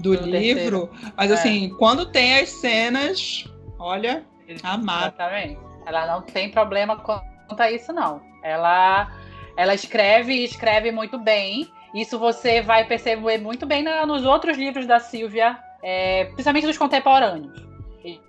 do 0.01 0.14
livro. 0.14 0.31
Terceiro. 0.31 0.90
Mas 1.17 1.31
é. 1.31 1.35
assim, 1.35 1.69
quando 1.79 2.07
tem 2.07 2.38
as 2.38 2.49
cenas, 2.49 3.45
olha, 3.79 4.25
amado. 4.62 5.14
Exatamente. 5.14 5.59
Ela 5.87 6.07
não 6.07 6.23
tem 6.23 6.51
problema 6.51 6.97
quanto 6.97 7.61
a 7.61 7.71
isso, 7.71 7.93
não. 7.93 8.23
Ela 8.43 9.11
ela 9.57 9.75
escreve 9.75 10.33
e 10.33 10.45
escreve 10.45 10.90
muito 10.90 11.19
bem. 11.19 11.69
Isso 11.95 12.19
você 12.19 12.61
vai 12.61 12.85
perceber 12.85 13.38
muito 13.38 13.64
bem 13.67 13.83
na, 13.83 14.05
nos 14.05 14.25
outros 14.25 14.57
livros 14.57 14.87
da 14.87 14.99
Silvia, 14.99 15.59
é, 15.83 16.25
principalmente 16.27 16.67
dos 16.67 16.79
contemporâneos. 16.79 17.64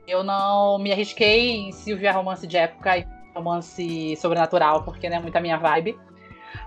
Eu 0.07 0.23
não 0.23 0.77
me 0.77 0.91
arrisquei 0.91 1.51
em 1.51 1.71
Silvia 1.71 2.11
romance 2.11 2.47
de 2.47 2.55
época 2.55 2.97
e 2.97 3.07
romance 3.35 4.15
sobrenatural, 4.15 4.83
porque 4.83 5.09
não 5.09 5.17
é 5.17 5.19
muito 5.19 5.35
a 5.35 5.41
minha 5.41 5.57
vibe. 5.57 5.97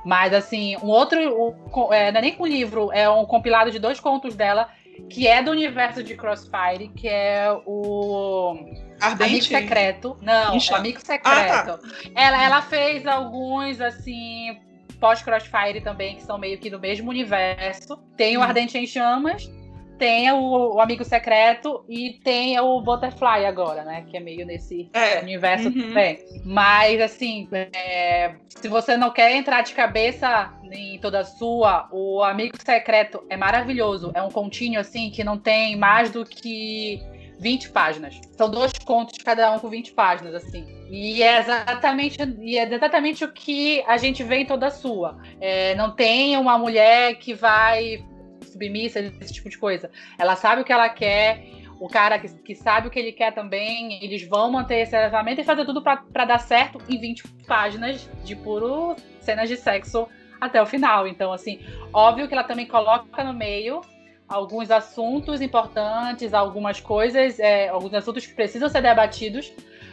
Mas, 0.05 0.35
assim, 0.35 0.77
um 0.79 0.88
outro. 0.88 1.18
Um, 1.18 1.92
é, 1.92 2.12
não 2.12 2.18
é 2.18 2.23
nem 2.23 2.37
um 2.38 2.47
livro, 2.47 2.92
é 2.92 3.09
um 3.09 3.25
compilado 3.25 3.71
de 3.71 3.79
dois 3.79 3.99
contos 3.99 4.35
dela, 4.35 4.68
que 5.09 5.27
é 5.27 5.42
do 5.42 5.51
universo 5.51 6.03
de 6.03 6.14
Crossfire, 6.14 6.88
que 6.94 7.09
é 7.09 7.51
o. 7.64 8.55
Ardente. 9.01 9.25
Amigo 9.25 9.45
Secreto. 9.45 10.17
Não, 10.21 10.57
Incha. 10.57 10.77
Amigo 10.77 11.01
Secreto. 11.01 11.27
Ah, 11.27 11.63
tá. 11.63 11.81
ela, 12.15 12.43
ela 12.43 12.63
fez 12.63 13.07
alguns, 13.07 13.81
assim, 13.81 14.59
pós-Crossfire 15.01 15.81
também, 15.81 16.17
que 16.17 16.23
são 16.23 16.39
meio 16.39 16.59
que 16.59 16.71
do 16.71 16.79
mesmo 16.79 17.11
universo. 17.11 17.97
Tem 18.17 18.37
o 18.37 18.41
hum. 18.41 18.43
Ardente 18.43 18.77
em 18.77 18.87
Chamas, 18.87 19.51
tem 19.99 20.31
o, 20.31 20.75
o, 20.75 20.81
Amigo 20.81 21.05
Secreto 21.05 21.85
e 21.89 22.21
tem 22.23 22.59
o 22.61 22.81
Butterfly 22.81 23.45
agora, 23.45 23.83
né? 23.83 24.05
Que 24.09 24.17
é 24.17 24.21
meio 24.21 24.47
nesse 24.47 24.89
é. 24.93 25.21
universo 25.21 25.69
uhum. 25.69 25.89
também. 25.89 26.19
Mas, 26.45 27.01
assim, 27.01 27.49
é, 27.53 28.35
se 28.49 28.69
você 28.69 28.97
não 28.97 29.11
quer 29.11 29.35
entrar 29.35 29.63
de 29.63 29.73
cabeça 29.75 30.53
em 30.71 30.99
toda 30.99 31.21
a 31.21 31.25
sua, 31.25 31.89
o 31.91 32.23
Amigo 32.23 32.57
Secreto 32.65 33.25
é 33.29 33.37
maravilhoso. 33.37 34.13
É 34.15 34.23
um 34.23 34.31
continho, 34.31 34.79
assim, 34.79 35.11
que 35.11 35.25
não 35.25 35.37
tem 35.37 35.77
mais 35.77 36.11
do 36.11 36.25
que 36.25 37.03
20 37.38 37.70
páginas. 37.70 38.20
São 38.37 38.51
dois 38.51 38.72
contos, 38.85 39.16
cada 39.22 39.53
um 39.53 39.59
com 39.59 39.68
20 39.68 39.92
páginas, 39.92 40.35
assim. 40.35 40.66
E 40.90 41.22
é 41.22 41.38
exatamente, 41.38 42.18
e 42.40 42.59
é 42.59 42.72
exatamente 42.72 43.24
o 43.24 43.33
que 43.33 43.83
a 43.87 43.96
gente 43.96 44.22
vê 44.24 44.38
em 44.38 44.46
toda 44.46 44.66
a 44.66 44.70
sua. 44.70 45.18
É, 45.40 45.74
não 45.74 45.90
tem 45.90 46.37
uma 46.37 46.59
mulher 46.59 47.14
que 47.16 47.35
vai 47.35 48.05
submissa, 48.42 49.01
esse 49.20 49.33
tipo 49.33 49.48
de 49.48 49.59
coisa. 49.59 49.90
Ela 50.18 50.35
sabe 50.35 50.62
o 50.62 50.64
que 50.64 50.72
ela 50.72 50.88
quer, 50.88 51.44
o 51.81 51.88
cara 51.88 52.18
que, 52.18 52.29
que 52.29 52.55
sabe 52.55 52.88
o 52.88 52.90
que 52.90 52.98
ele 52.98 53.12
quer 53.12 53.33
também, 53.33 54.03
eles 54.03 54.27
vão 54.27 54.51
manter 54.51 54.81
esse 54.81 54.92
relacionamento 54.92 55.40
e 55.40 55.44
fazer 55.44 55.64
tudo 55.64 55.83
para 55.83 56.24
dar 56.24 56.38
certo 56.38 56.79
em 56.88 56.98
20 56.98 57.29
páginas 57.46 58.11
de 58.24 58.35
puro 58.35 58.96
cenas 59.20 59.48
de 59.48 59.57
sexo 59.57 60.09
até 60.40 60.61
o 60.61 60.66
final. 60.66 61.07
Então, 61.07 61.33
assim, 61.33 61.61
óbvio 61.92 62.27
que 62.27 62.35
ela 62.35 62.44
também 62.44 62.66
coloca 62.66 63.22
no 63.22 63.33
meio 63.33 63.81
alguns 64.29 64.71
assuntos 64.71 65.41
importantes, 65.41 66.35
algumas 66.35 66.81
coisas, 66.81 67.38
é, 67.38 67.69
alguns 67.69 67.95
assuntos 67.95 68.27
que 68.27 68.35
precisam 68.35 68.69
ser 68.69 68.83
debatidos, 68.83 69.53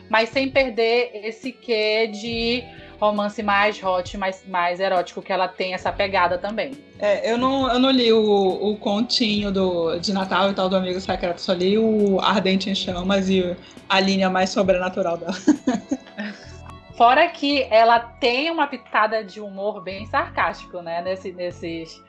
mas 0.10 0.30
sem 0.30 0.50
perder 0.50 1.12
esse 1.13 1.52
quê 1.52 2.08
de 2.08 2.63
romance 3.00 3.41
mais 3.41 3.82
hot, 3.82 4.17
mais, 4.17 4.45
mais 4.48 4.80
erótico, 4.80 5.21
que 5.21 5.32
ela 5.32 5.48
tem 5.48 5.74
essa 5.74 5.91
pegada 5.91 6.38
também. 6.38 6.71
É, 7.00 7.32
eu 7.32 7.38
não, 7.38 7.71
eu 7.71 7.80
não 7.80 7.91
li 7.91 8.12
o, 8.12 8.71
o 8.71 8.78
continho 8.78 9.52
do, 9.52 9.98
de 10.00 10.13
Natal 10.13 10.52
e 10.52 10.54
tal 10.54 10.69
do 10.69 10.78
Amigo 10.78 11.00
Secreto, 11.00 11.39
só 11.39 11.54
li 11.54 11.78
o 11.78 12.19
Ardente 12.19 12.69
em 12.69 12.76
Chamas 12.76 13.30
e 13.30 13.56
a 13.89 14.00
linha 14.00 14.30
mais 14.30 14.50
sobrenatural 14.50 15.17
dela. 15.17 15.36
Fora 16.98 17.28
que 17.28 17.63
ela 17.69 18.00
tem 18.00 18.50
uma 18.50 18.67
pitada 18.67 19.21
de 19.21 19.41
humor 19.41 19.82
bem 19.84 20.06
sarcástico, 20.06 20.82
né? 20.82 21.02
Nesse, 21.02 21.34
nesses, 21.34 22.02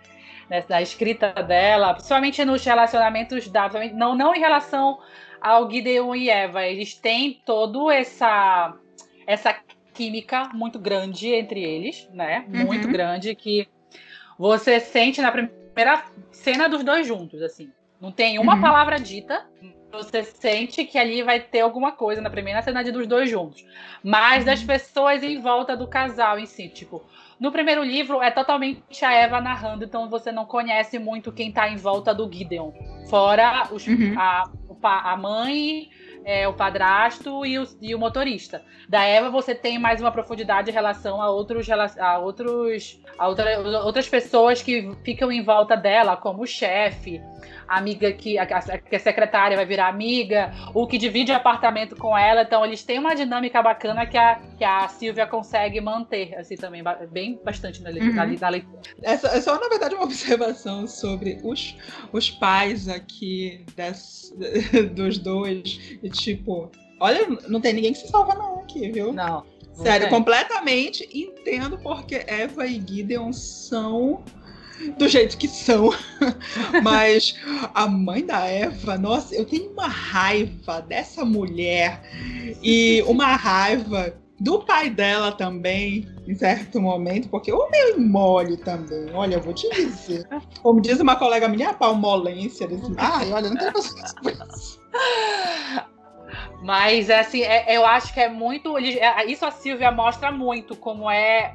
nessa 0.48 0.80
escrita 0.80 1.32
dela, 1.42 1.94
principalmente 1.94 2.44
nos 2.44 2.64
relacionamentos 2.64 3.48
da. 3.48 3.68
Não, 3.92 4.14
não 4.14 4.34
em 4.34 4.40
relação 4.40 4.98
ao 5.40 5.70
Gideon 5.70 6.14
e 6.14 6.30
Eva. 6.30 6.64
Eles 6.64 6.94
têm 6.94 7.40
toda 7.44 7.94
essa 7.94 8.74
essa 9.26 9.54
química 9.92 10.50
muito 10.52 10.78
grande 10.78 11.32
entre 11.34 11.62
eles, 11.62 12.08
né? 12.12 12.44
Muito 12.48 12.86
uhum. 12.86 12.92
grande 12.92 13.34
que 13.34 13.66
você 14.38 14.78
sente 14.78 15.20
na 15.20 15.32
primeira 15.32 16.04
cena 16.30 16.68
dos 16.68 16.84
dois 16.84 17.06
juntos, 17.06 17.42
assim. 17.42 17.70
Não 18.00 18.12
tem 18.12 18.38
uma 18.38 18.54
uhum. 18.54 18.60
palavra 18.60 19.00
dita, 19.00 19.46
você 19.90 20.22
sente 20.22 20.84
que 20.84 20.98
ali 20.98 21.22
vai 21.22 21.40
ter 21.40 21.60
alguma 21.60 21.92
coisa 21.92 22.20
na 22.20 22.28
primeira 22.28 22.60
cena 22.62 22.84
dos 22.84 23.06
dois 23.06 23.30
juntos. 23.30 23.64
Mas 24.02 24.44
das 24.44 24.60
uhum. 24.60 24.66
pessoas 24.66 25.22
em 25.22 25.40
volta 25.40 25.76
do 25.76 25.88
casal 25.88 26.38
em 26.38 26.46
si, 26.46 26.68
tipo, 26.68 27.02
no 27.38 27.52
primeiro 27.52 27.82
livro 27.82 28.22
é 28.22 28.30
totalmente 28.30 29.04
a 29.04 29.12
Eva 29.12 29.40
narrando, 29.40 29.84
então 29.84 30.08
você 30.08 30.32
não 30.32 30.46
conhece 30.46 30.98
muito 30.98 31.30
quem 31.30 31.52
tá 31.52 31.68
em 31.68 31.76
volta 31.76 32.14
do 32.14 32.30
Gideon. 32.30 32.72
Fora 33.08 33.68
os, 33.70 33.86
uhum. 33.86 34.14
a, 34.18 34.50
a 34.82 35.16
mãe, 35.16 35.90
é, 36.24 36.48
o 36.48 36.54
padrasto 36.54 37.44
e 37.44 37.58
o, 37.58 37.68
e 37.80 37.94
o 37.94 37.98
motorista. 37.98 38.62
Da 38.88 39.04
Eva 39.04 39.30
você 39.30 39.54
tem 39.54 39.78
mais 39.78 40.00
uma 40.00 40.10
profundidade 40.10 40.70
em 40.70 40.74
relação 40.74 41.20
a 41.20 41.30
outros 41.30 41.68
a 41.70 42.18
outros 42.18 43.00
a 43.18 43.28
outra, 43.28 43.60
outras 43.84 44.08
pessoas 44.08 44.62
que 44.62 44.92
ficam 45.04 45.30
em 45.30 45.42
volta 45.42 45.76
dela, 45.76 46.16
como 46.16 46.42
o 46.42 46.46
chefe, 46.46 47.20
a 47.66 47.78
amiga 47.78 48.12
que 48.12 48.38
a, 48.38 48.46
que 48.46 48.96
a 48.96 49.00
secretária 49.00 49.56
vai 49.56 49.66
virar 49.66 49.88
amiga, 49.88 50.52
o 50.74 50.86
que 50.86 50.98
divide 50.98 51.32
apartamento 51.32 51.96
com 51.96 52.16
ela. 52.16 52.42
Então, 52.42 52.64
eles 52.64 52.82
têm 52.82 52.98
uma 52.98 53.14
dinâmica 53.14 53.62
bacana 53.62 54.06
que 54.06 54.16
a, 54.16 54.40
que 54.56 54.64
a 54.64 54.88
Silvia 54.88 55.26
consegue 55.26 55.80
manter, 55.80 56.34
assim, 56.36 56.56
também, 56.56 56.82
bem 57.10 57.40
bastante 57.44 57.82
na, 57.82 57.90
uhum. 57.90 58.14
na, 58.14 58.26
na 58.26 58.48
leitura. 58.48 58.80
Essa 59.02 59.28
é 59.28 59.40
só, 59.40 59.58
na 59.60 59.68
verdade, 59.68 59.94
uma 59.94 60.04
observação 60.06 60.86
sobre 60.86 61.38
os, 61.42 61.76
os 62.12 62.30
pais 62.30 62.88
aqui 62.88 63.64
des, 63.76 64.34
dos 64.94 65.18
dois. 65.18 65.98
E, 66.02 66.08
tipo, 66.10 66.70
olha, 67.00 67.26
não 67.48 67.60
tem 67.60 67.72
ninguém 67.72 67.92
que 67.92 67.98
se 67.98 68.08
salva, 68.08 68.34
não, 68.34 68.60
aqui, 68.60 68.90
viu? 68.90 69.12
Não. 69.12 69.44
Sério, 69.82 70.08
completamente 70.08 71.06
entendo 71.12 71.76
porque 71.78 72.24
Eva 72.26 72.66
e 72.66 72.74
Gideon 72.74 73.30
são 73.32 74.24
do 74.98 75.08
jeito 75.08 75.36
que 75.36 75.48
são. 75.48 75.90
Mas 76.82 77.34
a 77.74 77.86
mãe 77.86 78.24
da 78.24 78.46
Eva, 78.46 78.96
nossa, 78.98 79.34
eu 79.34 79.44
tenho 79.44 79.70
uma 79.70 79.88
raiva 79.88 80.80
dessa 80.82 81.24
mulher 81.24 82.02
e 82.62 83.02
uma 83.06 83.36
raiva 83.36 84.14
do 84.38 84.60
pai 84.60 84.90
dela 84.90 85.32
também, 85.32 86.06
em 86.26 86.34
certo 86.34 86.80
momento, 86.80 87.28
porque 87.28 87.50
o 87.52 87.70
meu 87.70 88.00
mole 88.00 88.56
também. 88.58 89.10
Olha, 89.14 89.36
eu 89.36 89.40
vou 89.40 89.54
te 89.54 89.68
dizer. 89.70 90.28
Como 90.62 90.80
diz 90.80 91.00
uma 91.00 91.16
colega 91.16 91.48
minha, 91.48 91.70
a 91.70 91.74
palmolência 91.74 92.66
desse. 92.66 92.92
Ai, 92.98 93.32
olha, 93.32 93.48
não 93.48 93.56
tem 93.56 93.72
isso. 93.80 94.80
Mas, 96.62 97.08
assim, 97.08 97.42
é, 97.42 97.76
eu 97.76 97.86
acho 97.86 98.12
que 98.12 98.20
é 98.20 98.28
muito. 98.28 98.76
É, 98.76 99.24
isso 99.26 99.44
a 99.46 99.50
Silvia 99.50 99.90
mostra 99.90 100.30
muito 100.30 100.76
como 100.76 101.10
é, 101.10 101.54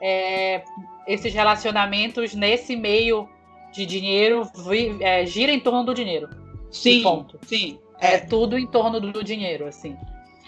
é 0.00 0.62
esses 1.06 1.32
relacionamentos 1.32 2.34
nesse 2.34 2.76
meio 2.76 3.28
de 3.72 3.86
dinheiro 3.86 4.48
é, 5.00 5.24
gira 5.26 5.52
em 5.52 5.60
torno 5.60 5.84
do 5.84 5.94
dinheiro. 5.94 6.28
Sim. 6.70 7.02
Ponto. 7.02 7.38
Sim. 7.46 7.78
É. 8.00 8.14
é 8.14 8.18
tudo 8.18 8.58
em 8.58 8.66
torno 8.66 9.00
do 9.00 9.22
dinheiro, 9.22 9.66
assim. 9.66 9.96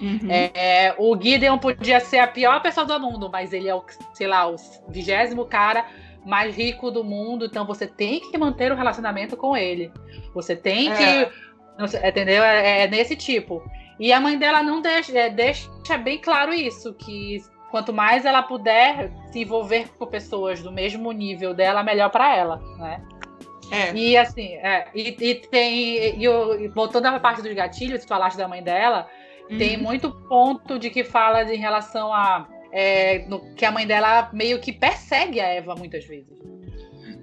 Uhum. 0.00 0.28
É, 0.28 0.94
o 0.98 1.16
Gideon 1.20 1.56
podia 1.58 2.00
ser 2.00 2.18
a 2.18 2.26
pior 2.26 2.60
pessoa 2.60 2.84
do 2.84 2.98
mundo, 2.98 3.30
mas 3.30 3.52
ele 3.52 3.68
é 3.68 3.74
o, 3.74 3.84
sei 4.12 4.26
lá, 4.26 4.48
o 4.50 4.56
vigésimo 4.88 5.46
cara 5.46 5.86
mais 6.24 6.56
rico 6.56 6.90
do 6.90 7.04
mundo, 7.04 7.44
então 7.44 7.66
você 7.66 7.86
tem 7.86 8.20
que 8.30 8.36
manter 8.36 8.72
o 8.72 8.74
relacionamento 8.74 9.36
com 9.36 9.56
ele. 9.56 9.92
Você 10.34 10.56
tem 10.56 10.90
é. 10.90 10.96
que. 10.96 12.06
Entendeu? 12.08 12.42
É, 12.42 12.82
é, 12.82 12.88
nesse 12.88 13.14
tipo. 13.14 13.62
E 13.98 14.12
a 14.12 14.20
mãe 14.20 14.38
dela 14.38 14.62
não 14.62 14.80
deixa, 14.80 15.16
é, 15.16 15.30
deixa 15.30 15.68
bem 16.02 16.18
claro 16.18 16.52
isso, 16.52 16.92
que 16.94 17.42
quanto 17.74 17.92
mais 17.92 18.24
ela 18.24 18.40
puder 18.40 19.10
se 19.32 19.40
envolver 19.40 19.88
com 19.98 20.06
pessoas 20.06 20.62
do 20.62 20.70
mesmo 20.70 21.10
nível 21.10 21.52
dela, 21.52 21.82
melhor 21.82 22.08
para 22.08 22.36
ela, 22.36 22.62
né? 22.78 23.02
É. 23.68 23.92
E 23.92 24.16
assim, 24.16 24.52
é, 24.58 24.86
e, 24.94 25.08
e, 25.08 25.34
tem. 25.34 25.96
E, 25.96 26.24
e, 26.24 26.68
voltando 26.68 27.06
à 27.06 27.18
parte 27.18 27.42
dos 27.42 27.52
gatilhos, 27.52 28.02
se 28.02 28.06
falaste 28.06 28.36
da 28.36 28.46
mãe 28.46 28.62
dela, 28.62 29.08
uhum. 29.50 29.58
tem 29.58 29.76
muito 29.76 30.12
ponto 30.28 30.78
de 30.78 30.88
que 30.88 31.02
fala 31.02 31.42
em 31.52 31.58
relação 31.58 32.14
a. 32.14 32.46
É, 32.70 33.26
no, 33.26 33.52
que 33.56 33.64
a 33.64 33.72
mãe 33.72 33.84
dela 33.84 34.30
meio 34.32 34.60
que 34.60 34.72
persegue 34.72 35.40
a 35.40 35.48
Eva 35.48 35.74
muitas 35.74 36.04
vezes. 36.04 36.38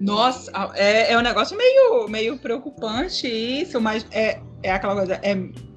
Nossa, 0.02 0.52
é, 0.76 1.14
é 1.14 1.18
um 1.18 1.22
negócio 1.22 1.56
meio, 1.56 2.10
meio 2.10 2.38
preocupante 2.38 3.26
isso, 3.26 3.80
mas 3.80 4.06
é, 4.12 4.42
é 4.62 4.72
aquela 4.74 4.96
coisa, 4.96 5.18
é 5.24 5.34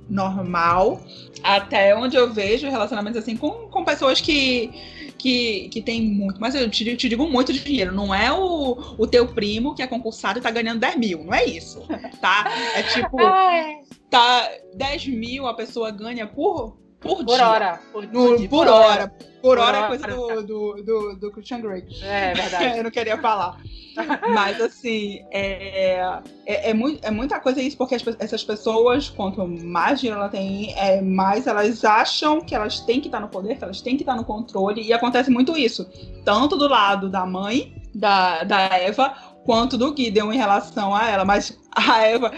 normal, 0.09 1.01
até 1.43 1.97
onde 1.97 2.17
eu 2.17 2.33
vejo 2.33 2.69
relacionamentos 2.69 3.19
assim 3.21 3.37
com, 3.37 3.69
com 3.69 3.85
pessoas 3.85 4.21
que, 4.21 4.71
que, 5.19 5.69
que 5.71 5.83
tem 5.83 6.03
muito, 6.03 6.41
mas 6.41 6.55
eu 6.55 6.69
te, 6.69 6.97
te 6.97 7.09
digo 7.09 7.27
muito 7.27 7.53
de 7.53 7.61
dinheiro, 7.61 7.93
não 7.93 8.15
é 8.15 8.33
o, 8.33 8.97
o 8.99 9.07
teu 9.07 9.27
primo 9.29 9.75
que 9.75 9.83
é 9.83 9.87
concursado 9.87 10.39
e 10.39 10.43
tá 10.43 10.51
ganhando 10.51 10.81
10 10.81 10.97
mil, 10.97 11.25
não 11.25 11.35
é 11.35 11.45
isso, 11.45 11.83
tá? 12.21 12.45
É 12.75 12.83
tipo, 12.83 13.17
tá 14.11 14.51
10 14.75 15.07
mil 15.09 15.47
a 15.47 15.55
pessoa 15.55 15.91
ganha 15.91 16.27
por, 16.27 16.77
por, 17.05 17.25
por 17.25 17.37
dia. 17.37 17.49
Hora, 17.49 17.81
por, 17.93 18.07
no, 18.07 18.37
por, 18.37 18.49
por 18.49 18.69
hora. 18.69 18.87
hora. 18.87 19.13
Por, 19.41 19.59
hora, 19.59 19.79
é 19.79 19.87
coisa 19.89 20.07
do, 20.07 20.43
do, 20.43 20.83
do, 20.83 21.17
do 21.17 21.31
Christian 21.31 21.61
Grey. 21.61 21.85
É, 22.03 22.31
é 22.31 22.35
verdade. 22.35 22.79
eu 22.79 22.85
não 22.85 22.91
queria 22.91 23.19
falar. 23.19 23.59
Mas, 24.33 24.59
assim, 24.61 25.21
é, 25.31 26.11
é, 26.47 26.71
é, 26.71 26.75
muito, 26.75 27.05
é 27.05 27.11
muita 27.11 27.39
coisa 27.39 27.61
isso, 27.61 27.77
porque 27.77 27.95
as, 27.95 28.03
essas 28.19 28.43
pessoas, 28.43 29.11
quanto 29.11 29.47
mais 29.47 30.01
dinheiro 30.01 30.19
ela 30.19 30.31
tem, 30.31 30.73
é, 30.77 31.03
mais 31.03 31.47
elas 31.47 31.85
acham 31.85 32.41
que 32.41 32.55
elas 32.55 32.81
têm 32.81 33.01
que 33.01 33.09
estar 33.09 33.21
no 33.21 33.29
poder, 33.29 33.59
que 33.59 33.65
elas 33.65 33.83
têm 33.83 33.97
que 33.97 34.03
estar 34.03 34.17
no 34.17 34.25
controle, 34.25 34.83
e 34.83 34.93
acontece 34.95 35.31
muito 35.31 35.57
isso. 35.57 35.87
Tanto 36.25 36.57
do 36.57 36.67
lado 36.67 37.11
da 37.11 37.27
mãe, 37.27 37.75
da, 37.95 38.45
da 38.45 38.61
Eva, 38.79 39.15
quanto 39.45 39.77
do 39.79 39.95
Gideon 39.97 40.33
em 40.33 40.37
relação 40.37 40.95
a 40.95 41.09
ela. 41.09 41.25
Mas 41.25 41.59
a 41.71 42.03
Eva, 42.03 42.33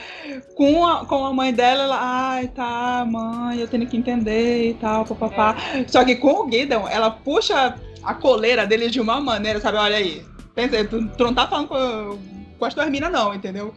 com 0.55 0.87
a, 0.87 1.07
com 1.07 1.25
a 1.25 1.33
mãe 1.33 1.53
dela, 1.53 1.85
ela, 1.85 1.99
ai, 2.01 2.49
tá, 2.49 3.07
mãe, 3.09 3.59
eu 3.59 3.69
tenho 3.69 3.87
que 3.87 3.97
entender 3.97 4.71
e 4.71 4.75
tal, 4.75 5.05
papapá. 5.05 5.57
É. 5.75 5.89
Só 5.89 6.05
que 6.05 6.17
com 6.17 6.47
o 6.47 6.51
Gideon, 6.51 6.87
ela 6.89 7.11
puxa 7.11 7.79
a 8.03 8.15
coleira 8.15 8.67
dele 8.67 8.91
de 8.91 9.01
uma 9.01 9.21
maneira, 9.21 9.61
sabe? 9.61 9.79
Olha 9.79 9.97
aí. 9.97 10.25
Pensa, 10.55 10.85
tu, 10.85 11.07
tu 11.09 11.25
não 11.25 11.35
tá 11.35 11.47
falando 11.47 11.69
com, 11.69 12.19
com 12.59 12.65
as 12.65 12.75
tuas 12.75 12.91
minas, 12.91 13.13
não, 13.13 13.35
entendeu? 13.35 13.75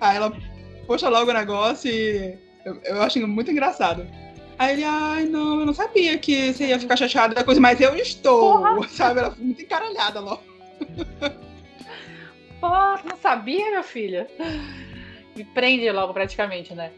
Aí 0.00 0.16
ela 0.16 0.32
puxa 0.86 1.08
logo 1.08 1.30
o 1.30 1.34
negócio 1.34 1.90
e 1.90 2.38
eu, 2.64 2.80
eu 2.84 3.02
acho 3.02 3.24
muito 3.26 3.50
engraçado. 3.50 4.06
Aí 4.56 4.74
ele, 4.74 4.84
ai, 4.84 5.24
não, 5.24 5.60
eu 5.60 5.66
não 5.66 5.74
sabia 5.74 6.16
que 6.16 6.52
você 6.52 6.66
ia 6.66 6.78
ficar 6.78 6.96
chateada 6.96 7.34
da 7.34 7.42
coisa, 7.42 7.60
mas 7.60 7.80
eu 7.80 7.96
estou, 7.96 8.58
Porra. 8.58 8.86
sabe? 8.88 9.20
Ela 9.20 9.32
foi 9.32 9.44
muito 9.44 9.62
encaralhada 9.62 10.20
logo. 10.20 10.42
Pô, 12.64 13.06
não 13.06 13.16
sabia, 13.18 13.70
meu 13.72 13.82
filho? 13.82 14.26
Me 15.36 15.44
prende 15.44 15.90
logo, 15.90 16.14
praticamente, 16.14 16.74
né? 16.74 16.90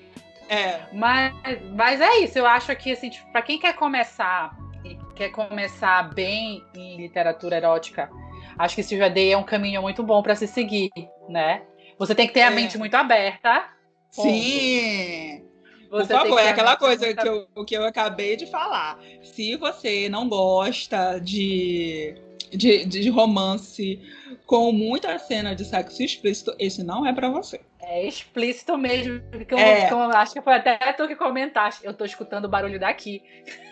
É. 0.48 0.82
Mas, 0.92 1.34
mas 1.74 2.00
é 2.00 2.18
isso, 2.18 2.38
eu 2.38 2.46
acho 2.46 2.74
que, 2.76 2.92
assim, 2.92 3.10
tipo, 3.10 3.28
pra 3.32 3.42
quem 3.42 3.58
quer 3.58 3.72
começar 3.72 4.56
e 4.84 4.96
quer 5.16 5.30
começar 5.30 6.14
bem 6.14 6.62
em 6.72 6.98
literatura 6.98 7.56
erótica, 7.56 8.08
acho 8.56 8.76
que 8.76 8.82
Silvia 8.84 9.10
Day 9.10 9.32
é 9.32 9.36
um 9.36 9.42
caminho 9.42 9.82
muito 9.82 10.04
bom 10.04 10.22
para 10.22 10.36
se 10.36 10.46
seguir, 10.46 10.92
né? 11.28 11.62
Você 11.98 12.14
tem 12.14 12.28
que 12.28 12.34
ter 12.34 12.40
é. 12.40 12.44
a 12.44 12.50
mente 12.52 12.78
muito 12.78 12.94
aberta. 12.94 13.68
Ponto. 14.14 14.28
Sim! 14.28 15.44
Você 15.90 16.14
Por 16.14 16.20
favor, 16.20 16.38
é 16.38 16.50
aquela 16.50 16.76
coisa 16.76 17.12
que 17.12 17.28
eu, 17.28 17.64
que 17.64 17.76
eu 17.76 17.84
acabei 17.84 18.36
de 18.36 18.46
falar. 18.46 19.00
Se 19.22 19.56
você 19.56 20.08
não 20.08 20.28
gosta 20.28 21.18
de, 21.18 22.14
de, 22.50 22.84
de 22.84 23.08
romance 23.08 24.00
com 24.46 24.70
muita 24.72 25.18
cena 25.18 25.54
de 25.54 25.64
sexo 25.64 26.02
explícito, 26.02 26.54
esse 26.58 26.82
não 26.82 27.06
é 27.06 27.12
para 27.12 27.28
você. 27.28 27.60
É 27.80 28.06
explícito 28.06 28.76
mesmo. 28.76 29.20
Que 29.46 29.54
eu, 29.54 29.58
é. 29.58 29.90
eu 29.90 29.98
acho 30.10 30.32
que 30.32 30.42
foi 30.42 30.54
até 30.54 30.76
tu 30.92 31.06
que 31.06 31.16
comentaste. 31.16 31.84
Eu 31.84 31.94
tô 31.94 32.04
escutando 32.04 32.46
o 32.46 32.48
barulho 32.48 32.80
daqui. 32.80 33.22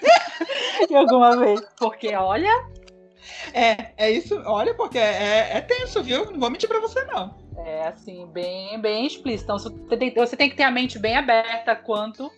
alguma 0.95 1.37
vez. 1.37 1.61
Porque, 1.79 2.15
olha. 2.15 2.51
É, 3.53 3.93
é 3.97 4.11
isso. 4.11 4.41
Olha, 4.47 4.75
porque 4.75 4.99
é, 4.99 5.57
é 5.57 5.61
tenso, 5.61 6.03
viu? 6.03 6.31
Não 6.31 6.39
vou 6.39 6.51
mentir 6.51 6.69
pra 6.69 6.81
você, 6.81 7.05
não. 7.05 7.37
É, 7.59 7.89
assim, 7.89 8.27
bem, 8.27 8.81
bem 8.81 9.07
explícito. 9.07 9.45
Então, 9.45 9.59
você 9.59 9.97
tem, 9.97 10.15
você 10.15 10.37
tem 10.37 10.51
que 10.51 10.57
ter 10.57 10.65
a 10.65 10.71
mente 10.71 10.99
bem 10.99 11.17
aberta 11.17 11.75
quanto 11.75 12.31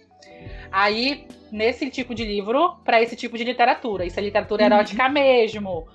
aí 0.70 1.27
nesse 1.51 1.90
tipo 1.90 2.14
de 2.14 2.25
livro 2.25 2.77
para 2.85 3.01
esse 3.03 3.16
tipo 3.16 3.37
de 3.37 3.44
literatura. 3.44 4.05
Isso 4.05 4.18
é 4.18 4.22
literatura 4.22 4.62
uhum. 4.62 4.72
erótica 4.72 5.09
mesmo. 5.09 5.87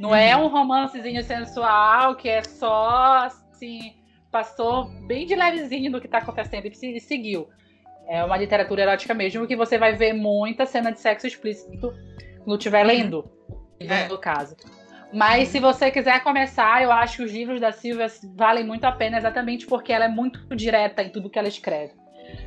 Não 0.00 0.14
é 0.16 0.34
uhum. 0.34 0.44
um 0.44 0.48
romancezinho 0.48 1.22
sensual 1.22 2.16
que 2.16 2.26
é 2.26 2.42
só 2.42 3.26
assim, 3.26 3.92
passou 4.32 4.86
bem 5.06 5.26
de 5.26 5.34
levezinho 5.34 5.90
no 5.90 6.00
que 6.00 6.08
tá 6.08 6.18
acontecendo 6.18 6.66
e 6.66 7.00
seguiu. 7.00 7.50
É 8.08 8.24
uma 8.24 8.38
literatura 8.38 8.80
erótica 8.80 9.12
mesmo 9.12 9.46
que 9.46 9.54
você 9.54 9.76
vai 9.76 9.94
ver 9.94 10.14
muita 10.14 10.64
cena 10.64 10.90
de 10.90 10.98
sexo 10.98 11.26
explícito 11.26 11.92
quando 12.38 12.56
estiver 12.56 12.80
uhum. 12.80 12.88
lendo, 12.88 13.30
é. 13.78 14.08
no 14.08 14.16
caso. 14.16 14.56
Mas 15.12 15.48
se 15.48 15.60
você 15.60 15.90
quiser 15.90 16.22
começar, 16.22 16.82
eu 16.82 16.90
acho 16.90 17.18
que 17.18 17.24
os 17.24 17.32
livros 17.32 17.60
da 17.60 17.70
Silvia 17.70 18.06
valem 18.34 18.64
muito 18.64 18.86
a 18.86 18.92
pena 18.92 19.18
exatamente 19.18 19.66
porque 19.66 19.92
ela 19.92 20.06
é 20.06 20.08
muito 20.08 20.56
direta 20.56 21.02
em 21.02 21.10
tudo 21.10 21.28
que 21.28 21.38
ela 21.38 21.48
escreve. 21.48 21.92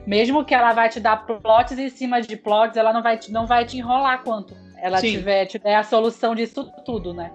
mesmo 0.07 0.43
que 0.43 0.55
ela 0.55 0.73
vai 0.73 0.89
te 0.89 0.99
dar 0.99 1.17
plots 1.17 1.77
em 1.77 1.89
cima 1.89 2.19
de 2.19 2.35
plots, 2.35 2.77
ela 2.77 2.91
não 2.91 3.03
vai 3.03 3.17
te, 3.17 3.31
não 3.31 3.45
vai 3.45 3.63
te 3.63 3.77
enrolar 3.77 4.23
quanto 4.23 4.55
ela 4.83 4.97
Sim. 4.97 5.11
tiver, 5.11 5.45
tiver 5.45 5.75
a 5.75 5.83
solução 5.83 6.35
disso 6.35 6.69
tudo, 6.83 7.13
né? 7.13 7.31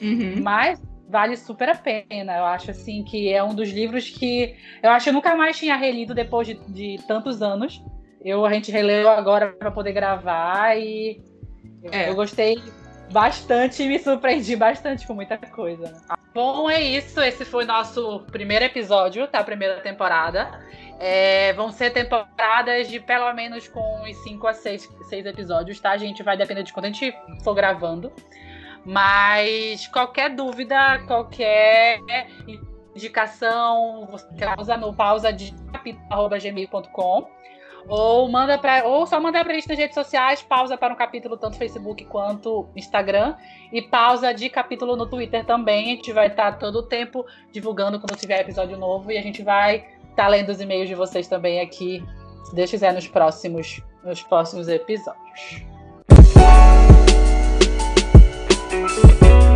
Uhum. 0.00 0.42
Mas 0.42 0.80
vale 1.08 1.36
super 1.36 1.68
a 1.68 1.74
pena. 1.74 2.36
Eu 2.36 2.44
acho 2.44 2.70
assim 2.70 3.02
que 3.02 3.32
é 3.32 3.42
um 3.42 3.54
dos 3.54 3.70
livros 3.70 4.08
que 4.08 4.56
eu 4.82 4.90
acho 4.90 5.04
que 5.04 5.10
eu 5.10 5.14
nunca 5.14 5.34
mais 5.34 5.58
tinha 5.58 5.76
relido 5.76 6.14
depois 6.14 6.46
de, 6.46 6.54
de 6.68 6.98
tantos 7.06 7.42
anos. 7.42 7.82
Eu 8.22 8.44
a 8.44 8.52
gente 8.52 8.70
releu 8.70 9.08
agora 9.08 9.48
para 9.52 9.70
poder 9.70 9.92
gravar 9.92 10.78
e 10.78 11.20
é. 11.90 12.08
eu 12.08 12.14
gostei 12.14 12.62
bastante 13.10 13.82
e 13.82 13.88
me 13.88 13.98
surpreendi 13.98 14.54
bastante 14.56 15.06
com 15.06 15.14
muita 15.14 15.36
coisa. 15.36 15.92
Bom, 16.32 16.70
é 16.70 16.80
isso. 16.80 17.20
Esse 17.20 17.44
foi 17.44 17.64
o 17.64 17.66
nosso 17.66 18.20
primeiro 18.30 18.64
episódio 18.64 19.28
da 19.30 19.42
primeira 19.42 19.80
temporada. 19.80 20.48
É, 20.98 21.52
vão 21.54 21.72
ser 21.72 21.90
temporadas 21.90 22.88
de 22.88 23.00
pelo 23.00 23.32
menos 23.32 23.66
com 23.66 24.02
uns 24.04 24.16
5 24.18 24.46
a 24.46 24.52
6 24.52 24.88
episódios, 25.12 25.80
tá? 25.80 25.90
A 25.90 25.96
gente 25.96 26.22
vai 26.22 26.36
depender 26.36 26.62
de 26.62 26.72
quando 26.72 26.84
a 26.84 26.88
gente 26.88 27.12
for 27.42 27.54
gravando. 27.54 28.12
Mas 28.84 29.86
qualquer 29.88 30.30
dúvida, 30.34 31.00
qualquer 31.06 32.00
indicação, 32.94 34.06
você 34.10 34.26
causa 34.36 34.76
no 34.76 34.94
pausa 34.94 35.32
de 35.32 35.54
gmail.com 36.42 37.28
ou 37.88 38.28
manda 38.28 38.58
para 38.58 38.84
ou 38.86 39.06
só 39.06 39.20
manda 39.20 39.42
para 39.42 39.52
a 39.52 39.54
gente 39.54 39.68
nas 39.68 39.78
redes 39.78 39.94
sociais, 39.94 40.42
pausa 40.42 40.76
para 40.76 40.92
um 40.92 40.96
capítulo 40.96 41.36
tanto 41.36 41.56
Facebook 41.56 42.04
quanto 42.04 42.68
Instagram 42.76 43.36
e 43.72 43.80
pausa 43.82 44.32
de 44.34 44.48
capítulo 44.50 44.96
no 44.96 45.06
Twitter 45.06 45.44
também. 45.44 45.86
A 45.86 45.96
gente 45.96 46.12
vai 46.12 46.26
estar 46.26 46.58
todo 46.58 46.76
o 46.76 46.82
tempo 46.82 47.24
divulgando 47.50 47.98
quando 47.98 48.18
tiver 48.18 48.40
episódio 48.40 48.76
novo 48.76 49.10
e 49.10 49.18
a 49.18 49.22
gente 49.22 49.42
vai 49.42 49.86
estar 50.10 50.28
lendo 50.28 50.50
os 50.50 50.60
e-mails 50.60 50.88
de 50.88 50.94
vocês 50.94 51.26
também 51.28 51.60
aqui, 51.60 52.04
se 52.44 52.54
Deus 52.54 52.70
quiser 52.70 52.92
nos 52.92 53.06
próximos 53.08 53.82
nos 54.04 54.22
próximos 54.22 54.68
episódios. 54.68 55.79
Thank 58.70 59.22
you 59.24 59.49